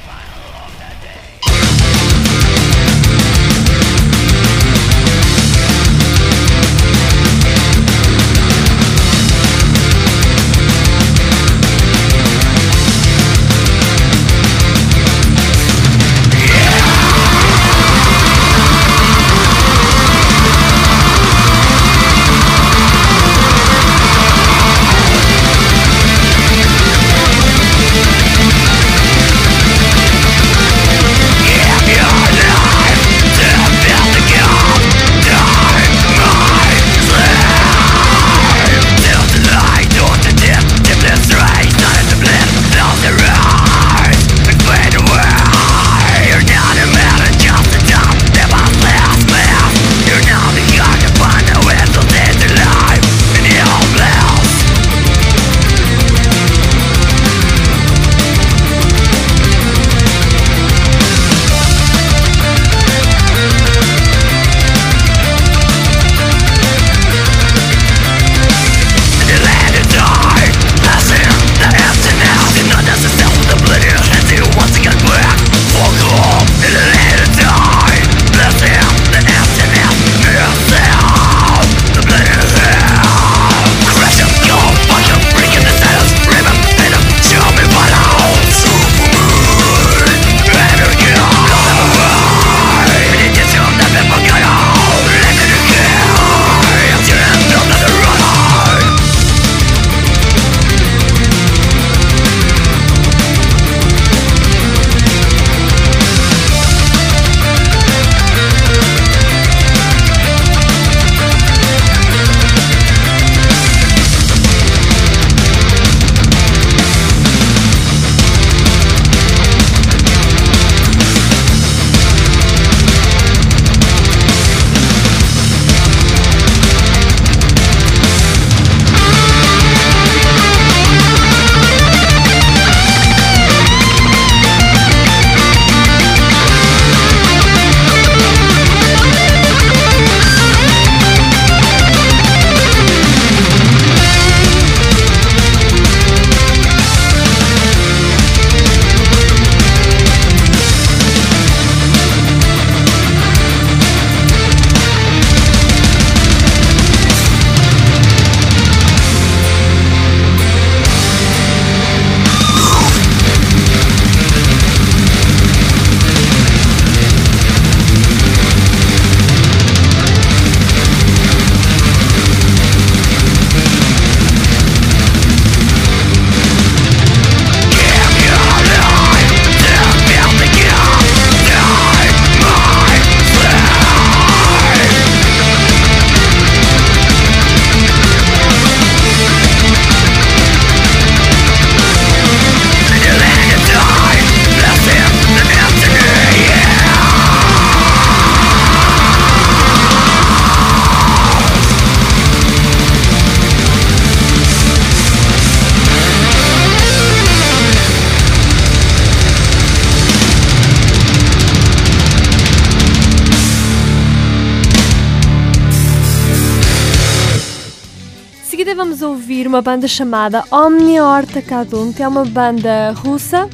Uma 219.60 219.72
banda 219.76 219.86
chamada 219.86 220.42
Omnia 220.50 221.04
Horta 221.04 221.42
Kadun, 221.42 221.92
que 221.92 222.02
é 222.02 222.08
uma 222.08 222.24
banda 222.24 222.92
russa. 222.92 223.46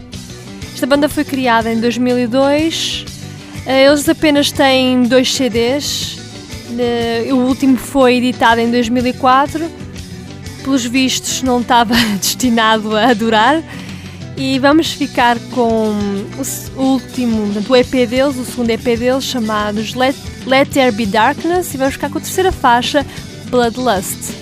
Esta 0.73 0.87
banda 0.87 1.09
foi 1.09 1.25
criada 1.25 1.73
em 1.73 1.81
2002. 1.81 3.05
Eh, 3.67 3.87
Eles 3.87 4.09
apenas 4.09 4.53
têm 4.53 5.03
dois 5.03 5.35
CDs. 5.35 6.17
Eh, 6.79 7.27
O 7.33 7.39
último 7.39 7.77
foi 7.77 8.19
editado 8.19 8.61
em 8.61 8.71
2004. 8.71 9.69
pelos 10.63 10.85
vistos, 10.85 11.43
não 11.43 11.61
estava 11.61 11.95
destinado 12.23 12.97
a 12.97 13.13
durar. 13.13 13.61
E 14.37 14.61
vamos 14.61 14.93
ficar 14.93 15.37
com 15.53 15.93
o 16.77 16.83
último, 16.83 17.53
o 17.69 17.77
EP 17.77 18.07
deles, 18.09 18.37
o 18.37 18.45
segundo 18.45 18.71
EP 18.71 18.85
deles, 18.97 19.25
chamados 19.25 19.95
Let, 19.95 20.15
Let 20.47 20.69
There 20.71 20.93
Be 20.93 21.07
Darkness, 21.07 21.75
e 21.75 21.77
vamos 21.77 21.95
ficar 21.95 22.11
com 22.11 22.19
a 22.19 22.21
terceira 22.21 22.53
faixa, 22.53 23.05
Bloodlust. 23.51 24.36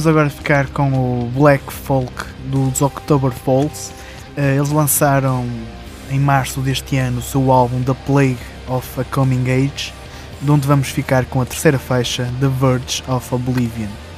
Vamos 0.00 0.16
agora 0.16 0.30
ficar 0.30 0.66
com 0.68 0.92
o 0.94 1.30
Black 1.34 1.70
Folk 1.70 2.10
dos 2.46 2.80
October 2.80 3.30
Falls. 3.30 3.92
Eh, 4.34 4.56
eles 4.56 4.70
lançaram 4.70 5.46
em 6.10 6.18
março 6.18 6.62
deste 6.62 6.96
ano 6.96 7.18
o 7.18 7.22
seu 7.22 7.52
álbum 7.52 7.82
The 7.82 7.92
Plague 8.06 8.38
of 8.66 8.98
a 8.98 9.04
Coming 9.04 9.44
Age, 9.50 9.92
de 10.40 10.50
onde 10.50 10.66
vamos 10.66 10.88
ficar 10.88 11.26
com 11.26 11.42
a 11.42 11.44
terceira 11.44 11.78
faixa, 11.78 12.32
The 12.40 12.48
Verge 12.48 13.02
of 13.06 13.34
Oblivion. 13.34 14.09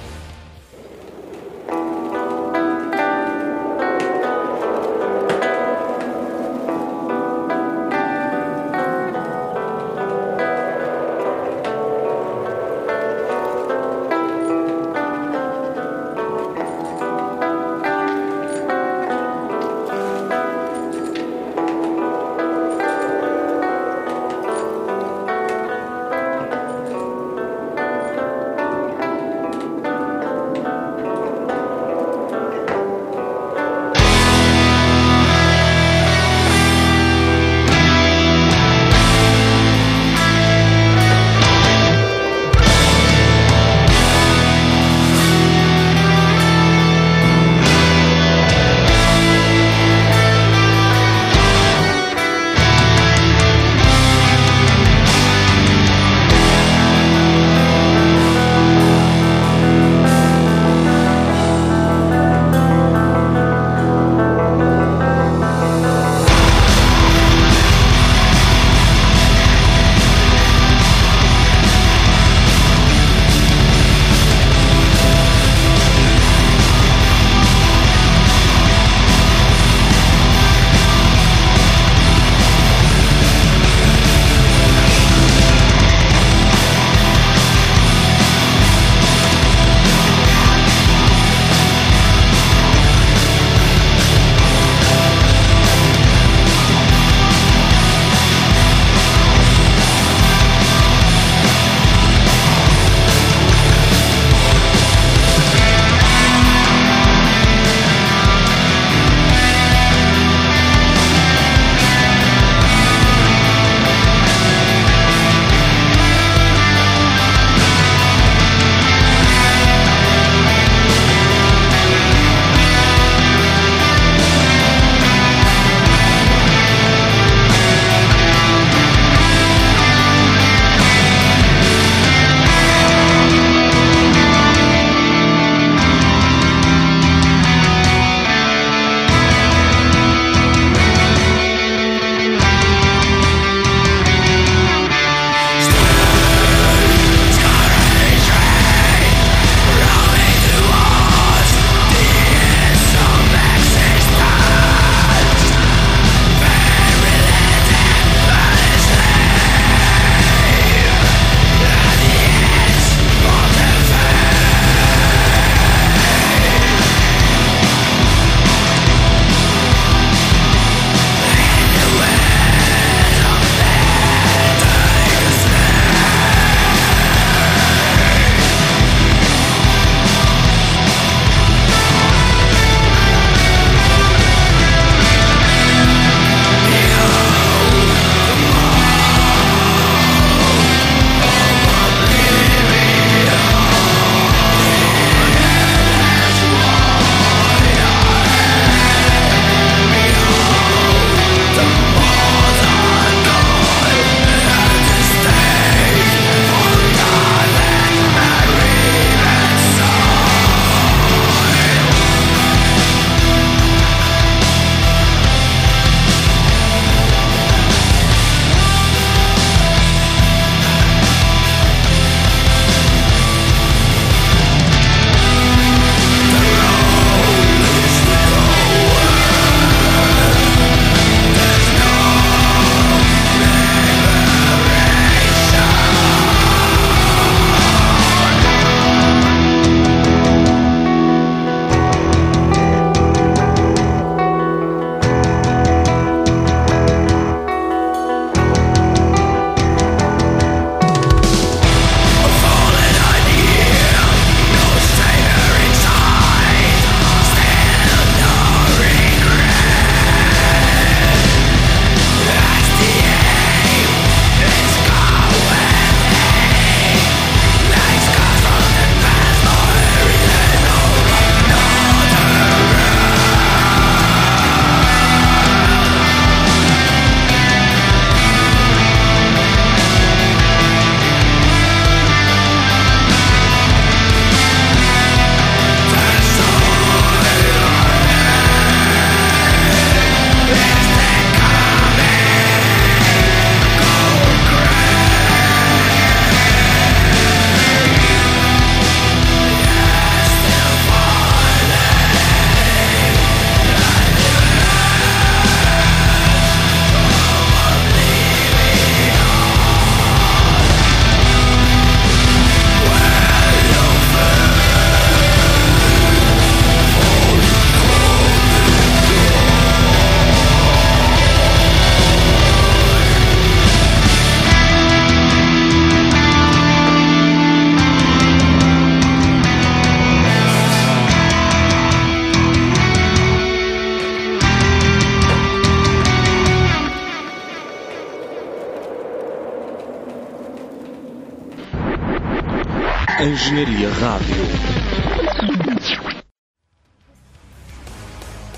Engenharia 343.53 343.91
Rádio. 343.91 344.35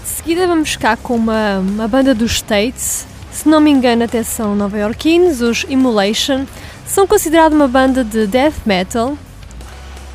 De 0.02 0.08
seguida 0.08 0.46
vamos 0.46 0.70
ficar 0.70 0.96
com 0.98 1.16
uma, 1.16 1.58
uma 1.58 1.88
banda 1.88 2.14
dos 2.14 2.34
States, 2.36 3.04
se 3.32 3.48
não 3.48 3.60
me 3.60 3.72
engano 3.72 4.04
até 4.04 4.22
são 4.22 4.54
nova-iorquinos, 4.54 5.40
os 5.40 5.64
Emulation. 5.68 6.46
São 6.86 7.08
considerados 7.08 7.56
uma 7.56 7.66
banda 7.66 8.04
de 8.04 8.28
death 8.28 8.54
metal. 8.64 9.18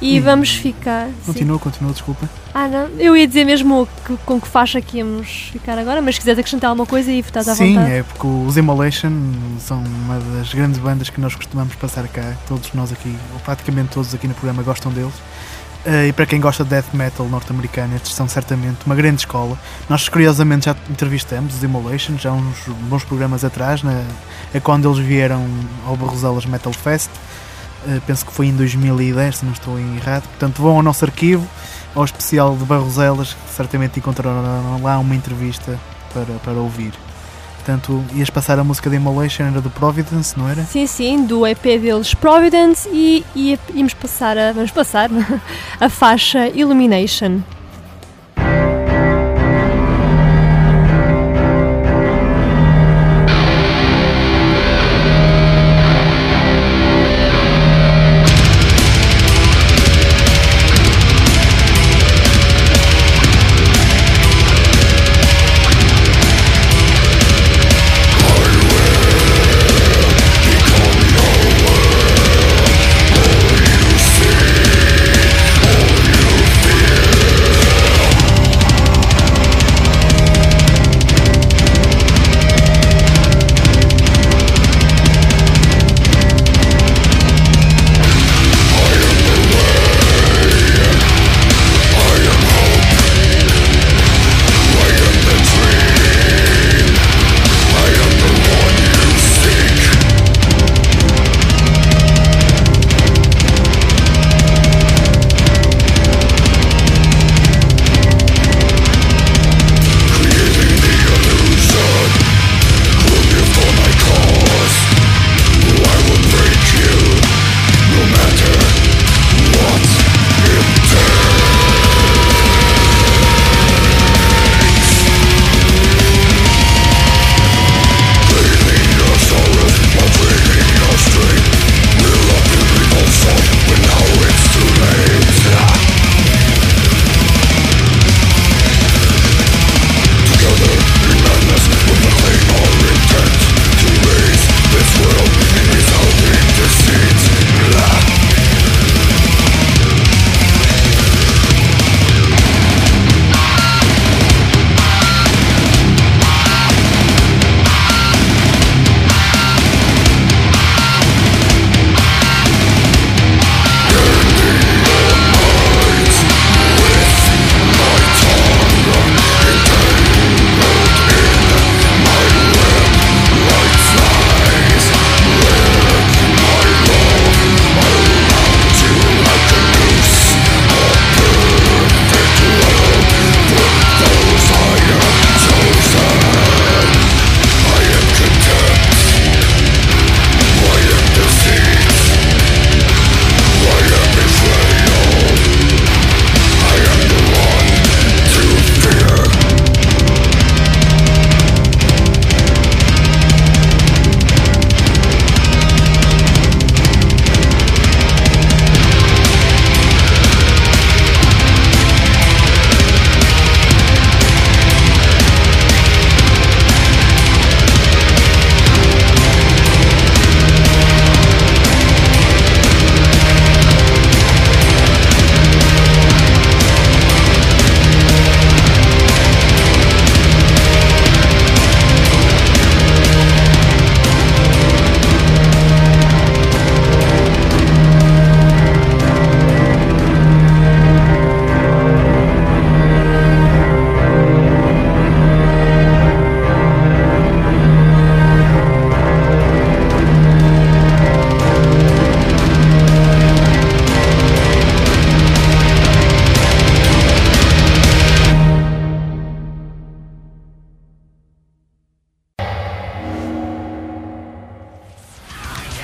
E 0.01 0.17
Hum. 0.17 0.23
vamos 0.23 0.51
ficar... 0.51 1.07
sim. 1.07 1.13
Continua, 1.25 1.59
continua, 1.59 1.91
desculpa. 1.91 2.29
Ah, 2.61 2.67
não. 2.67 2.89
Eu 2.99 3.15
ia 3.15 3.25
dizer 3.25 3.45
mesmo 3.45 3.87
que- 4.05 4.17
com 4.25 4.41
que 4.41 4.45
faixa 4.47 4.81
que 4.81 4.97
íamos 4.97 5.47
ficar 5.53 5.77
agora, 5.79 6.01
mas 6.01 6.15
se 6.15 6.19
quiseres 6.19 6.39
acrescentar 6.39 6.69
alguma 6.69 6.85
coisa 6.85 7.09
aí, 7.09 7.19
estás 7.19 7.47
à 7.47 7.55
Sim, 7.55 7.75
vontade. 7.75 7.91
é 7.93 8.03
porque 8.03 8.27
os 8.27 8.57
Immolation 8.57 9.11
são 9.59 9.77
uma 9.81 10.19
das 10.19 10.53
grandes 10.53 10.77
bandas 10.77 11.09
que 11.09 11.21
nós 11.21 11.33
costumamos 11.35 11.73
passar 11.75 12.05
cá. 12.09 12.33
Todos 12.49 12.73
nós 12.73 12.91
aqui, 12.91 13.15
ou 13.33 13.39
praticamente 13.39 13.91
todos 13.93 14.13
aqui 14.13 14.27
no 14.27 14.33
programa, 14.33 14.61
gostam 14.61 14.91
deles. 14.91 15.13
Eh, 15.85 16.07
e 16.07 16.11
para 16.11 16.25
quem 16.25 16.41
gosta 16.41 16.65
de 16.65 16.71
death 16.71 16.93
metal 16.93 17.25
norte-americano, 17.29 17.95
estes 17.95 18.13
são 18.13 18.27
certamente 18.27 18.79
uma 18.85 18.93
grande 18.95 19.21
escola. 19.21 19.57
Nós, 19.87 20.09
curiosamente, 20.09 20.65
já 20.65 20.75
entrevistamos 20.89 21.55
os 21.55 21.63
Immolation 21.63 22.17
já 22.17 22.33
uns 22.33 22.57
bons 22.89 23.05
programas 23.05 23.45
atrás, 23.45 23.83
na, 23.83 24.03
é 24.53 24.59
quando 24.59 24.85
eles 24.91 24.99
vieram 24.99 25.47
ao 25.87 25.95
Barroselas 25.95 26.45
Metal 26.45 26.73
Fest. 26.73 27.09
Eh, 27.87 28.01
penso 28.05 28.25
que 28.25 28.33
foi 28.33 28.47
em 28.47 28.53
2010, 28.53 29.37
se 29.37 29.45
não 29.45 29.53
estou 29.53 29.79
errado. 29.79 30.23
Portanto, 30.23 30.61
vão 30.61 30.75
ao 30.75 30.83
nosso 30.83 31.05
arquivo, 31.05 31.47
ao 31.95 32.03
especial 32.03 32.55
de 32.55 32.63
Barroselas, 32.65 33.33
que 33.33 33.49
certamente 33.51 33.99
encontrarão 33.99 34.81
lá 34.81 34.97
uma 34.99 35.15
entrevista 35.15 35.79
para, 36.13 36.33
para 36.43 36.53
ouvir. 36.53 36.93
Portanto, 37.55 38.03
ias 38.15 38.29
passar 38.29 38.57
a 38.57 38.63
música 38.63 38.89
de 38.89 38.95
Immolation, 38.95 39.43
era 39.43 39.61
do 39.61 39.69
Providence, 39.69 40.37
não 40.37 40.47
era? 40.47 40.63
Sim, 40.63 40.87
sim, 40.87 41.25
do 41.25 41.45
EP 41.45 41.61
deles 41.61 42.13
Providence 42.13 42.89
e, 42.91 43.25
e 43.35 43.59
íamos 43.75 43.93
passar 43.93 44.37
a, 44.37 44.51
vamos 44.53 44.71
passar 44.71 45.09
a 45.79 45.89
faixa 45.89 46.47
Illumination. 46.49 47.41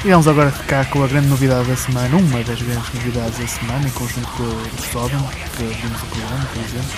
E 0.05 0.11
vamos 0.11 0.27
agora 0.27 0.51
ficar 0.51 0.87
com 0.91 1.03
a 1.03 1.07
grande 1.07 1.25
novidade 1.25 1.67
da 1.67 1.75
semana, 1.75 2.15
uma 2.15 2.43
das 2.43 2.61
grandes 2.61 2.93
novidades 2.93 3.39
da 3.39 3.47
semana, 3.47 3.87
em 3.87 3.89
conjunto 3.89 4.27
com 4.37 4.43
o 4.43 4.91
Sodom, 4.91 5.27
que 5.57 5.63
vimos 5.63 5.99
o 5.99 6.05
programa, 6.05 6.45
por 6.53 6.61
exemplo. 6.61 6.91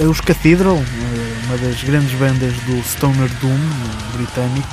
É 0.00 0.04
Os 0.06 0.20
Cathedral, 0.20 0.74
eh, 0.74 1.36
uma 1.44 1.56
das 1.58 1.84
grandes 1.84 2.12
bandas 2.18 2.52
do 2.62 2.82
Stoner 2.82 3.28
Doom 3.40 3.54
eh, 3.54 4.16
britânico, 4.16 4.68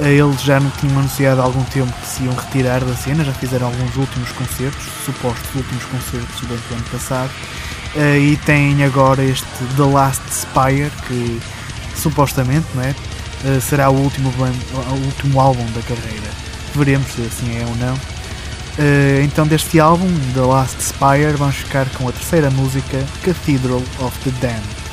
eles 0.00 0.40
já 0.40 0.58
não 0.58 0.70
tinham 0.70 0.98
anunciado 0.98 1.42
há 1.42 1.44
algum 1.44 1.62
tempo 1.64 1.92
que 1.92 2.06
se 2.06 2.22
iam 2.22 2.34
retirar 2.34 2.82
da 2.82 2.94
cena, 2.94 3.22
já 3.22 3.34
fizeram 3.34 3.66
alguns 3.66 3.94
últimos 3.96 4.32
concertos, 4.32 4.86
supostos 5.04 5.54
últimos 5.54 5.84
concertos 5.84 6.40
durante 6.40 6.72
o 6.72 6.74
ano 6.74 6.84
passado, 6.90 7.30
e 8.18 8.38
têm 8.46 8.82
agora 8.82 9.22
este 9.22 9.46
The 9.76 9.82
Last 9.82 10.22
Spire, 10.30 10.90
que 11.06 11.38
supostamente 11.94 12.66
não 12.74 12.82
é? 12.82 12.94
Será 13.60 13.90
o 13.90 13.94
último, 13.94 14.30
band, 14.38 14.54
o 14.72 15.04
último 15.04 15.38
álbum 15.38 15.66
da 15.72 15.82
carreira. 15.82 16.53
Veremos 16.74 17.12
se 17.12 17.22
assim 17.22 17.58
é 17.58 17.64
ou 17.66 17.76
não. 17.76 17.94
Uh, 17.94 19.22
então, 19.22 19.46
deste 19.46 19.78
álbum, 19.78 20.08
The 20.34 20.40
Last 20.40 20.82
Spire, 20.82 21.36
vamos 21.36 21.56
ficar 21.56 21.88
com 21.90 22.08
a 22.08 22.12
terceira 22.12 22.50
música, 22.50 23.04
Cathedral 23.22 23.82
of 24.00 24.18
the 24.24 24.30
Damned. 24.40 24.83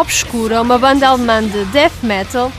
Obscura, 0.00 0.62
uma 0.62 0.78
banda 0.78 1.08
alemã 1.08 1.42
de 1.42 1.64
death 1.66 2.02
metal. 2.02 2.52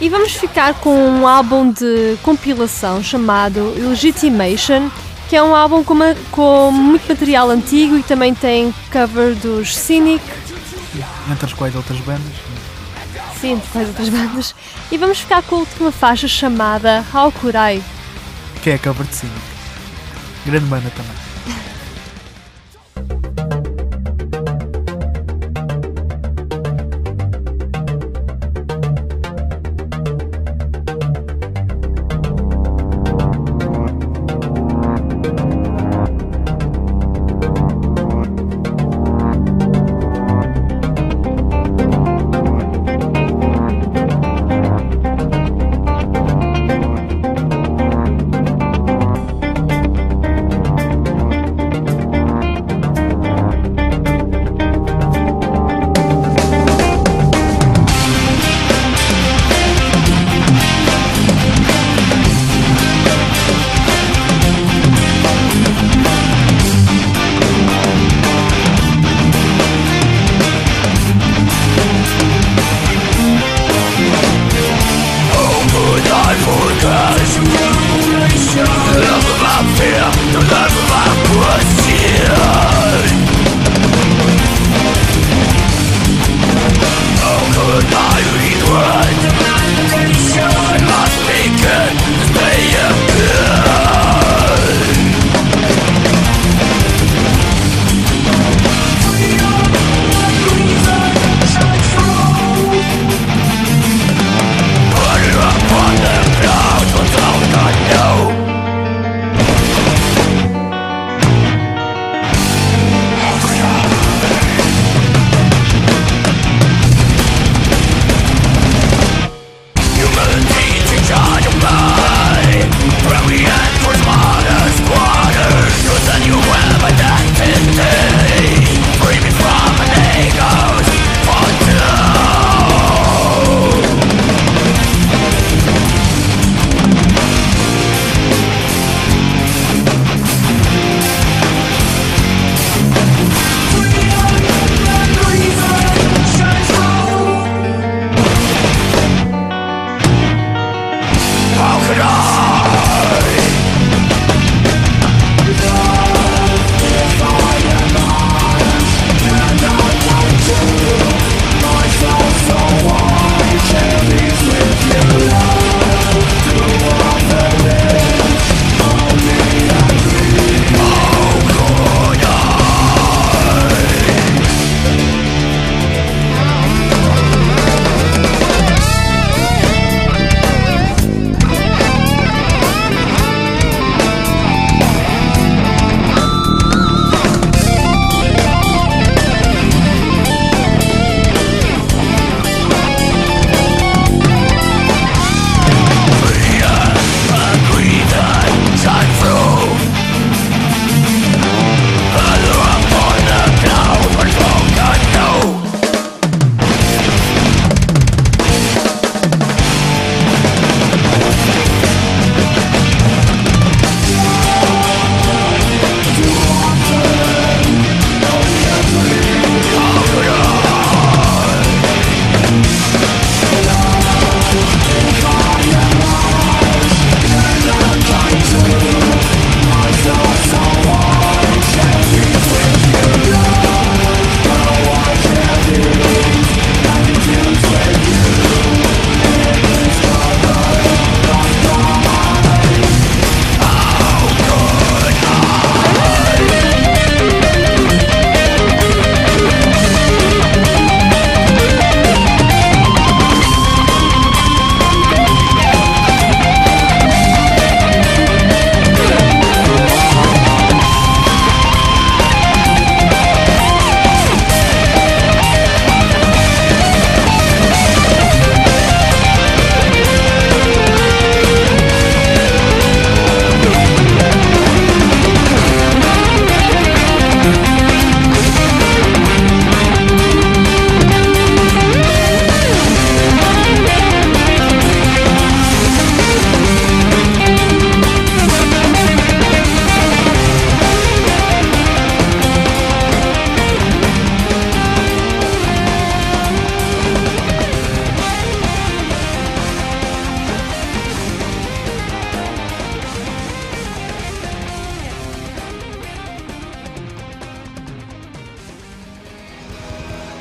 E 0.00 0.08
vamos 0.08 0.32
ficar 0.32 0.74
com 0.74 0.94
um 0.94 1.26
álbum 1.26 1.72
de 1.72 2.16
compilação 2.22 3.02
chamado 3.02 3.74
Legitimation, 3.76 4.90
que 5.28 5.34
é 5.36 5.42
um 5.42 5.54
álbum 5.56 5.82
com, 5.82 5.94
ma- 5.94 6.14
com 6.30 6.70
muito 6.70 7.08
material 7.08 7.50
antigo 7.50 7.96
e 7.98 8.02
também 8.02 8.32
tem 8.34 8.72
cover 8.92 9.34
dos 9.34 9.76
Cynic, 9.76 10.22
Entre 11.30 11.44
as 11.46 11.52
quais 11.52 11.74
outras 11.74 11.98
bandas. 12.00 12.32
sim, 13.40 13.56
de 13.56 13.66
quais 13.68 13.88
outras 13.88 14.08
bandas. 14.08 14.54
E 14.90 14.96
vamos 14.96 15.18
ficar 15.18 15.42
com 15.42 15.56
a 15.56 15.58
última 15.60 15.90
faixa 15.92 16.28
chamada 16.28 17.04
How 17.12 17.32
Could 17.32 17.56
I? 17.58 17.82
Que 18.62 18.70
é 18.70 18.74
a 18.74 18.78
cover 18.78 19.06
de 19.06 19.16
Cynic. 19.16 19.36
Grande 20.46 20.66
banda 20.66 20.90
também. 20.96 21.12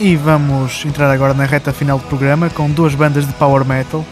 E 0.07 0.15
vamos 0.15 0.85
entrar 0.85 1.11
agora 1.11 1.33
na 1.33 1.43
reta 1.43 1.73
final 1.73 1.99
do 1.99 2.05
programa 2.05 2.49
com 2.49 2.71
duas 2.71 2.95
bandas 2.95 3.27
de 3.27 3.33
power 3.33 3.65
metal. 3.65 4.05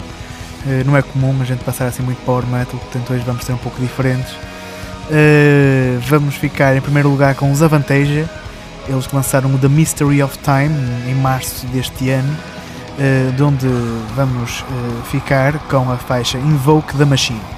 Eh, 0.68 0.84
não 0.86 0.98
é 0.98 1.02
comum 1.02 1.34
a 1.42 1.46
gente 1.46 1.64
passar 1.64 1.86
assim 1.86 2.04
muito 2.04 2.18
power 2.26 2.46
metal, 2.46 2.78
portanto 2.78 3.14
hoje 3.14 3.24
vamos 3.26 3.46
ser 3.46 3.54
um 3.54 3.58
pouco 3.58 3.80
diferentes. 3.80 4.36
Eh, 5.10 5.98
vamos 6.02 6.36
ficar 6.36 6.76
em 6.76 6.82
primeiro 6.82 7.08
lugar 7.08 7.34
com 7.36 7.50
os 7.50 7.64
Avantasia. 7.64 8.30
Eles 8.90 9.10
lançaram 9.10 9.56
o 9.56 9.58
The 9.58 9.70
Mystery 9.70 10.22
of 10.22 10.38
Time 10.40 10.76
em 11.10 11.16
março 11.16 11.66
deste 11.68 12.10
ano, 12.10 12.36
eh, 13.00 13.32
de 13.34 13.42
onde 13.42 13.66
vamos 14.18 14.66
ficar 15.10 15.58
com 15.70 15.90
a 15.90 15.96
faixa 15.96 16.38
Invoke 16.38 16.94
the 16.98 17.06
Machine. 17.06 17.55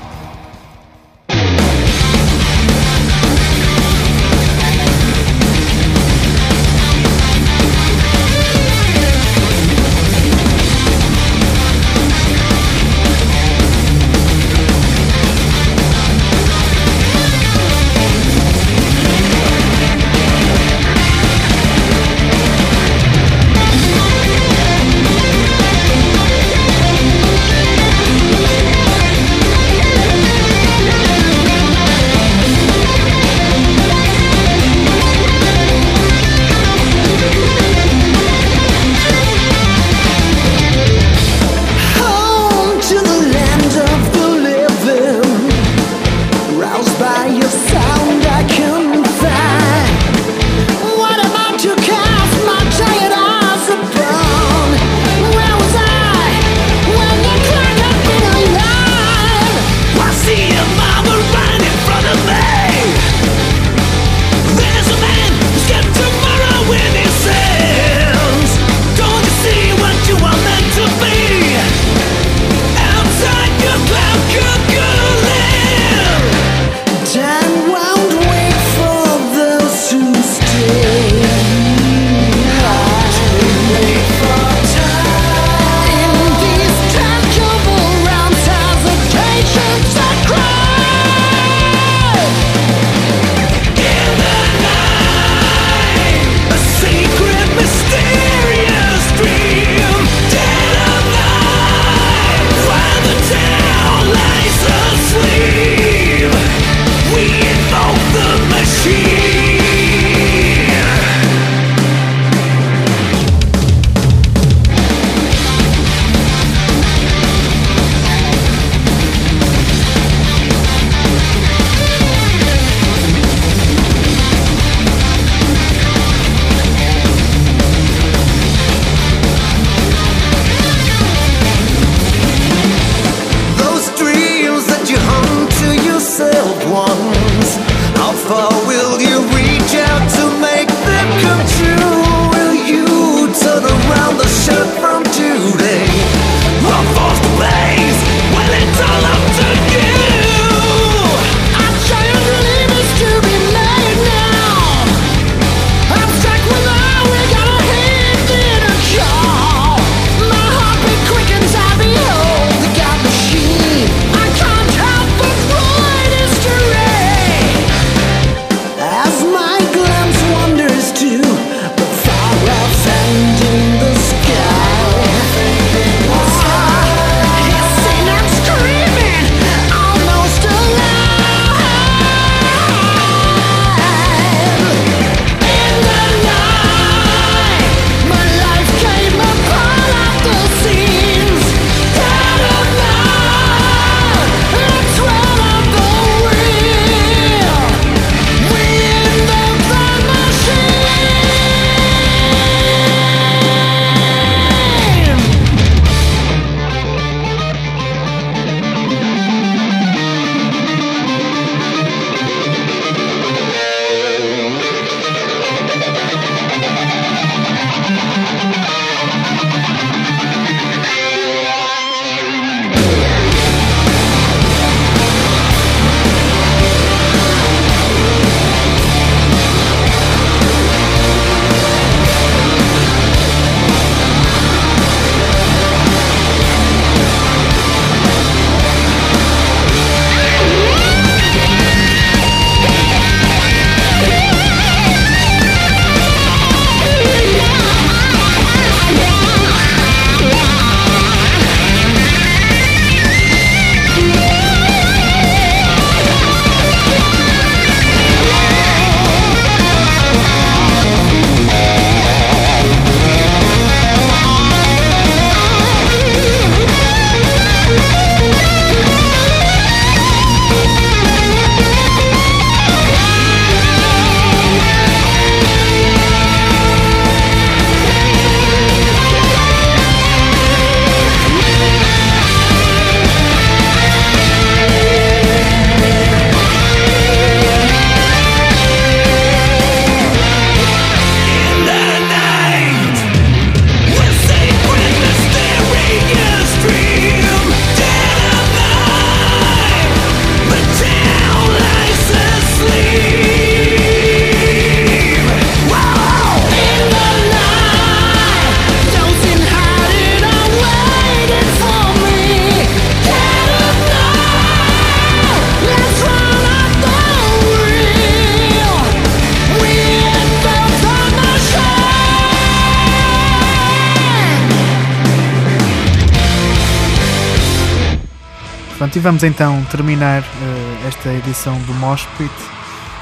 Vamos 329.08 329.24
então 329.24 329.64
terminar 329.72 330.22
uh, 330.22 330.86
esta 330.86 331.14
edição 331.14 331.58
do 331.62 331.74
Moshpit. 331.76 332.30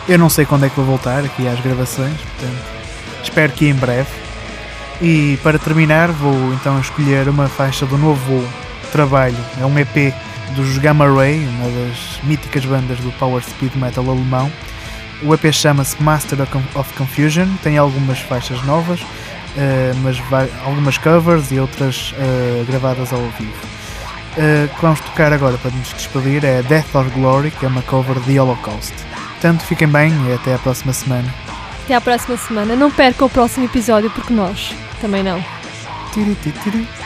Eu 0.07 0.19
não 0.19 0.29
sei 0.29 0.45
quando 0.45 0.63
é 0.63 0.69
que 0.69 0.75
vou 0.75 0.85
voltar 0.85 1.25
aqui 1.25 1.47
às 1.47 1.59
gravações, 1.61 2.15
portanto, 2.15 2.63
espero 3.23 3.51
que 3.53 3.67
em 3.67 3.73
breve. 3.73 4.07
E 5.01 5.39
para 5.41 5.57
terminar, 5.57 6.11
vou 6.11 6.53
então 6.53 6.79
escolher 6.79 7.27
uma 7.27 7.47
faixa 7.47 7.87
do 7.87 7.97
novo 7.97 8.47
trabalho, 8.91 9.35
é 9.59 9.65
um 9.65 9.79
EP 9.79 10.13
dos 10.55 10.77
Gamma 10.77 11.11
Ray, 11.11 11.39
uma 11.39 11.69
das 11.69 12.19
míticas 12.23 12.63
bandas 12.65 12.99
do 12.99 13.11
Power 13.13 13.41
Speed 13.41 13.73
Metal 13.73 14.07
alemão. 14.07 14.51
O 15.23 15.33
EP 15.33 15.51
chama-se 15.51 15.99
Master 16.03 16.37
of 16.75 16.93
Confusion, 16.93 17.47
tem 17.63 17.79
algumas 17.79 18.19
faixas 18.19 18.63
novas, 18.63 19.01
uh, 19.01 19.05
mas 20.03 20.21
algumas 20.63 20.99
covers 20.99 21.51
e 21.51 21.57
outras 21.57 22.11
uh, 22.11 22.63
gravadas 22.65 23.11
ao 23.11 23.21
vivo. 23.39 23.74
Uh, 24.37 24.67
que 24.67 24.81
vamos 24.81 24.99
tocar 24.99 25.31
agora 25.31 25.57
para 25.57 25.71
nos 25.71 25.93
despedir 25.93 26.43
é 26.43 26.61
Death 26.63 26.93
or 26.93 27.05
Glory, 27.11 27.51
que 27.51 27.65
é 27.65 27.69
uma 27.69 27.81
cover 27.83 28.19
de 28.19 28.37
Holocaust. 28.37 28.93
Portanto, 29.31 29.63
fiquem 29.63 29.87
bem 29.87 30.11
e 30.27 30.33
até 30.33 30.55
à 30.55 30.57
próxima 30.57 30.91
semana. 30.91 31.33
Até 31.83 31.95
à 31.95 32.01
próxima 32.01 32.35
semana. 32.35 32.75
Não 32.75 32.91
percam 32.91 33.27
o 33.27 33.29
próximo 33.29 33.65
episódio 33.65 34.09
porque 34.11 34.33
nós 34.33 34.73
também 34.99 35.23
não. 35.23 35.43
Tiri, 36.13 36.35
tiri, 36.35 36.59
tiri. 36.63 37.04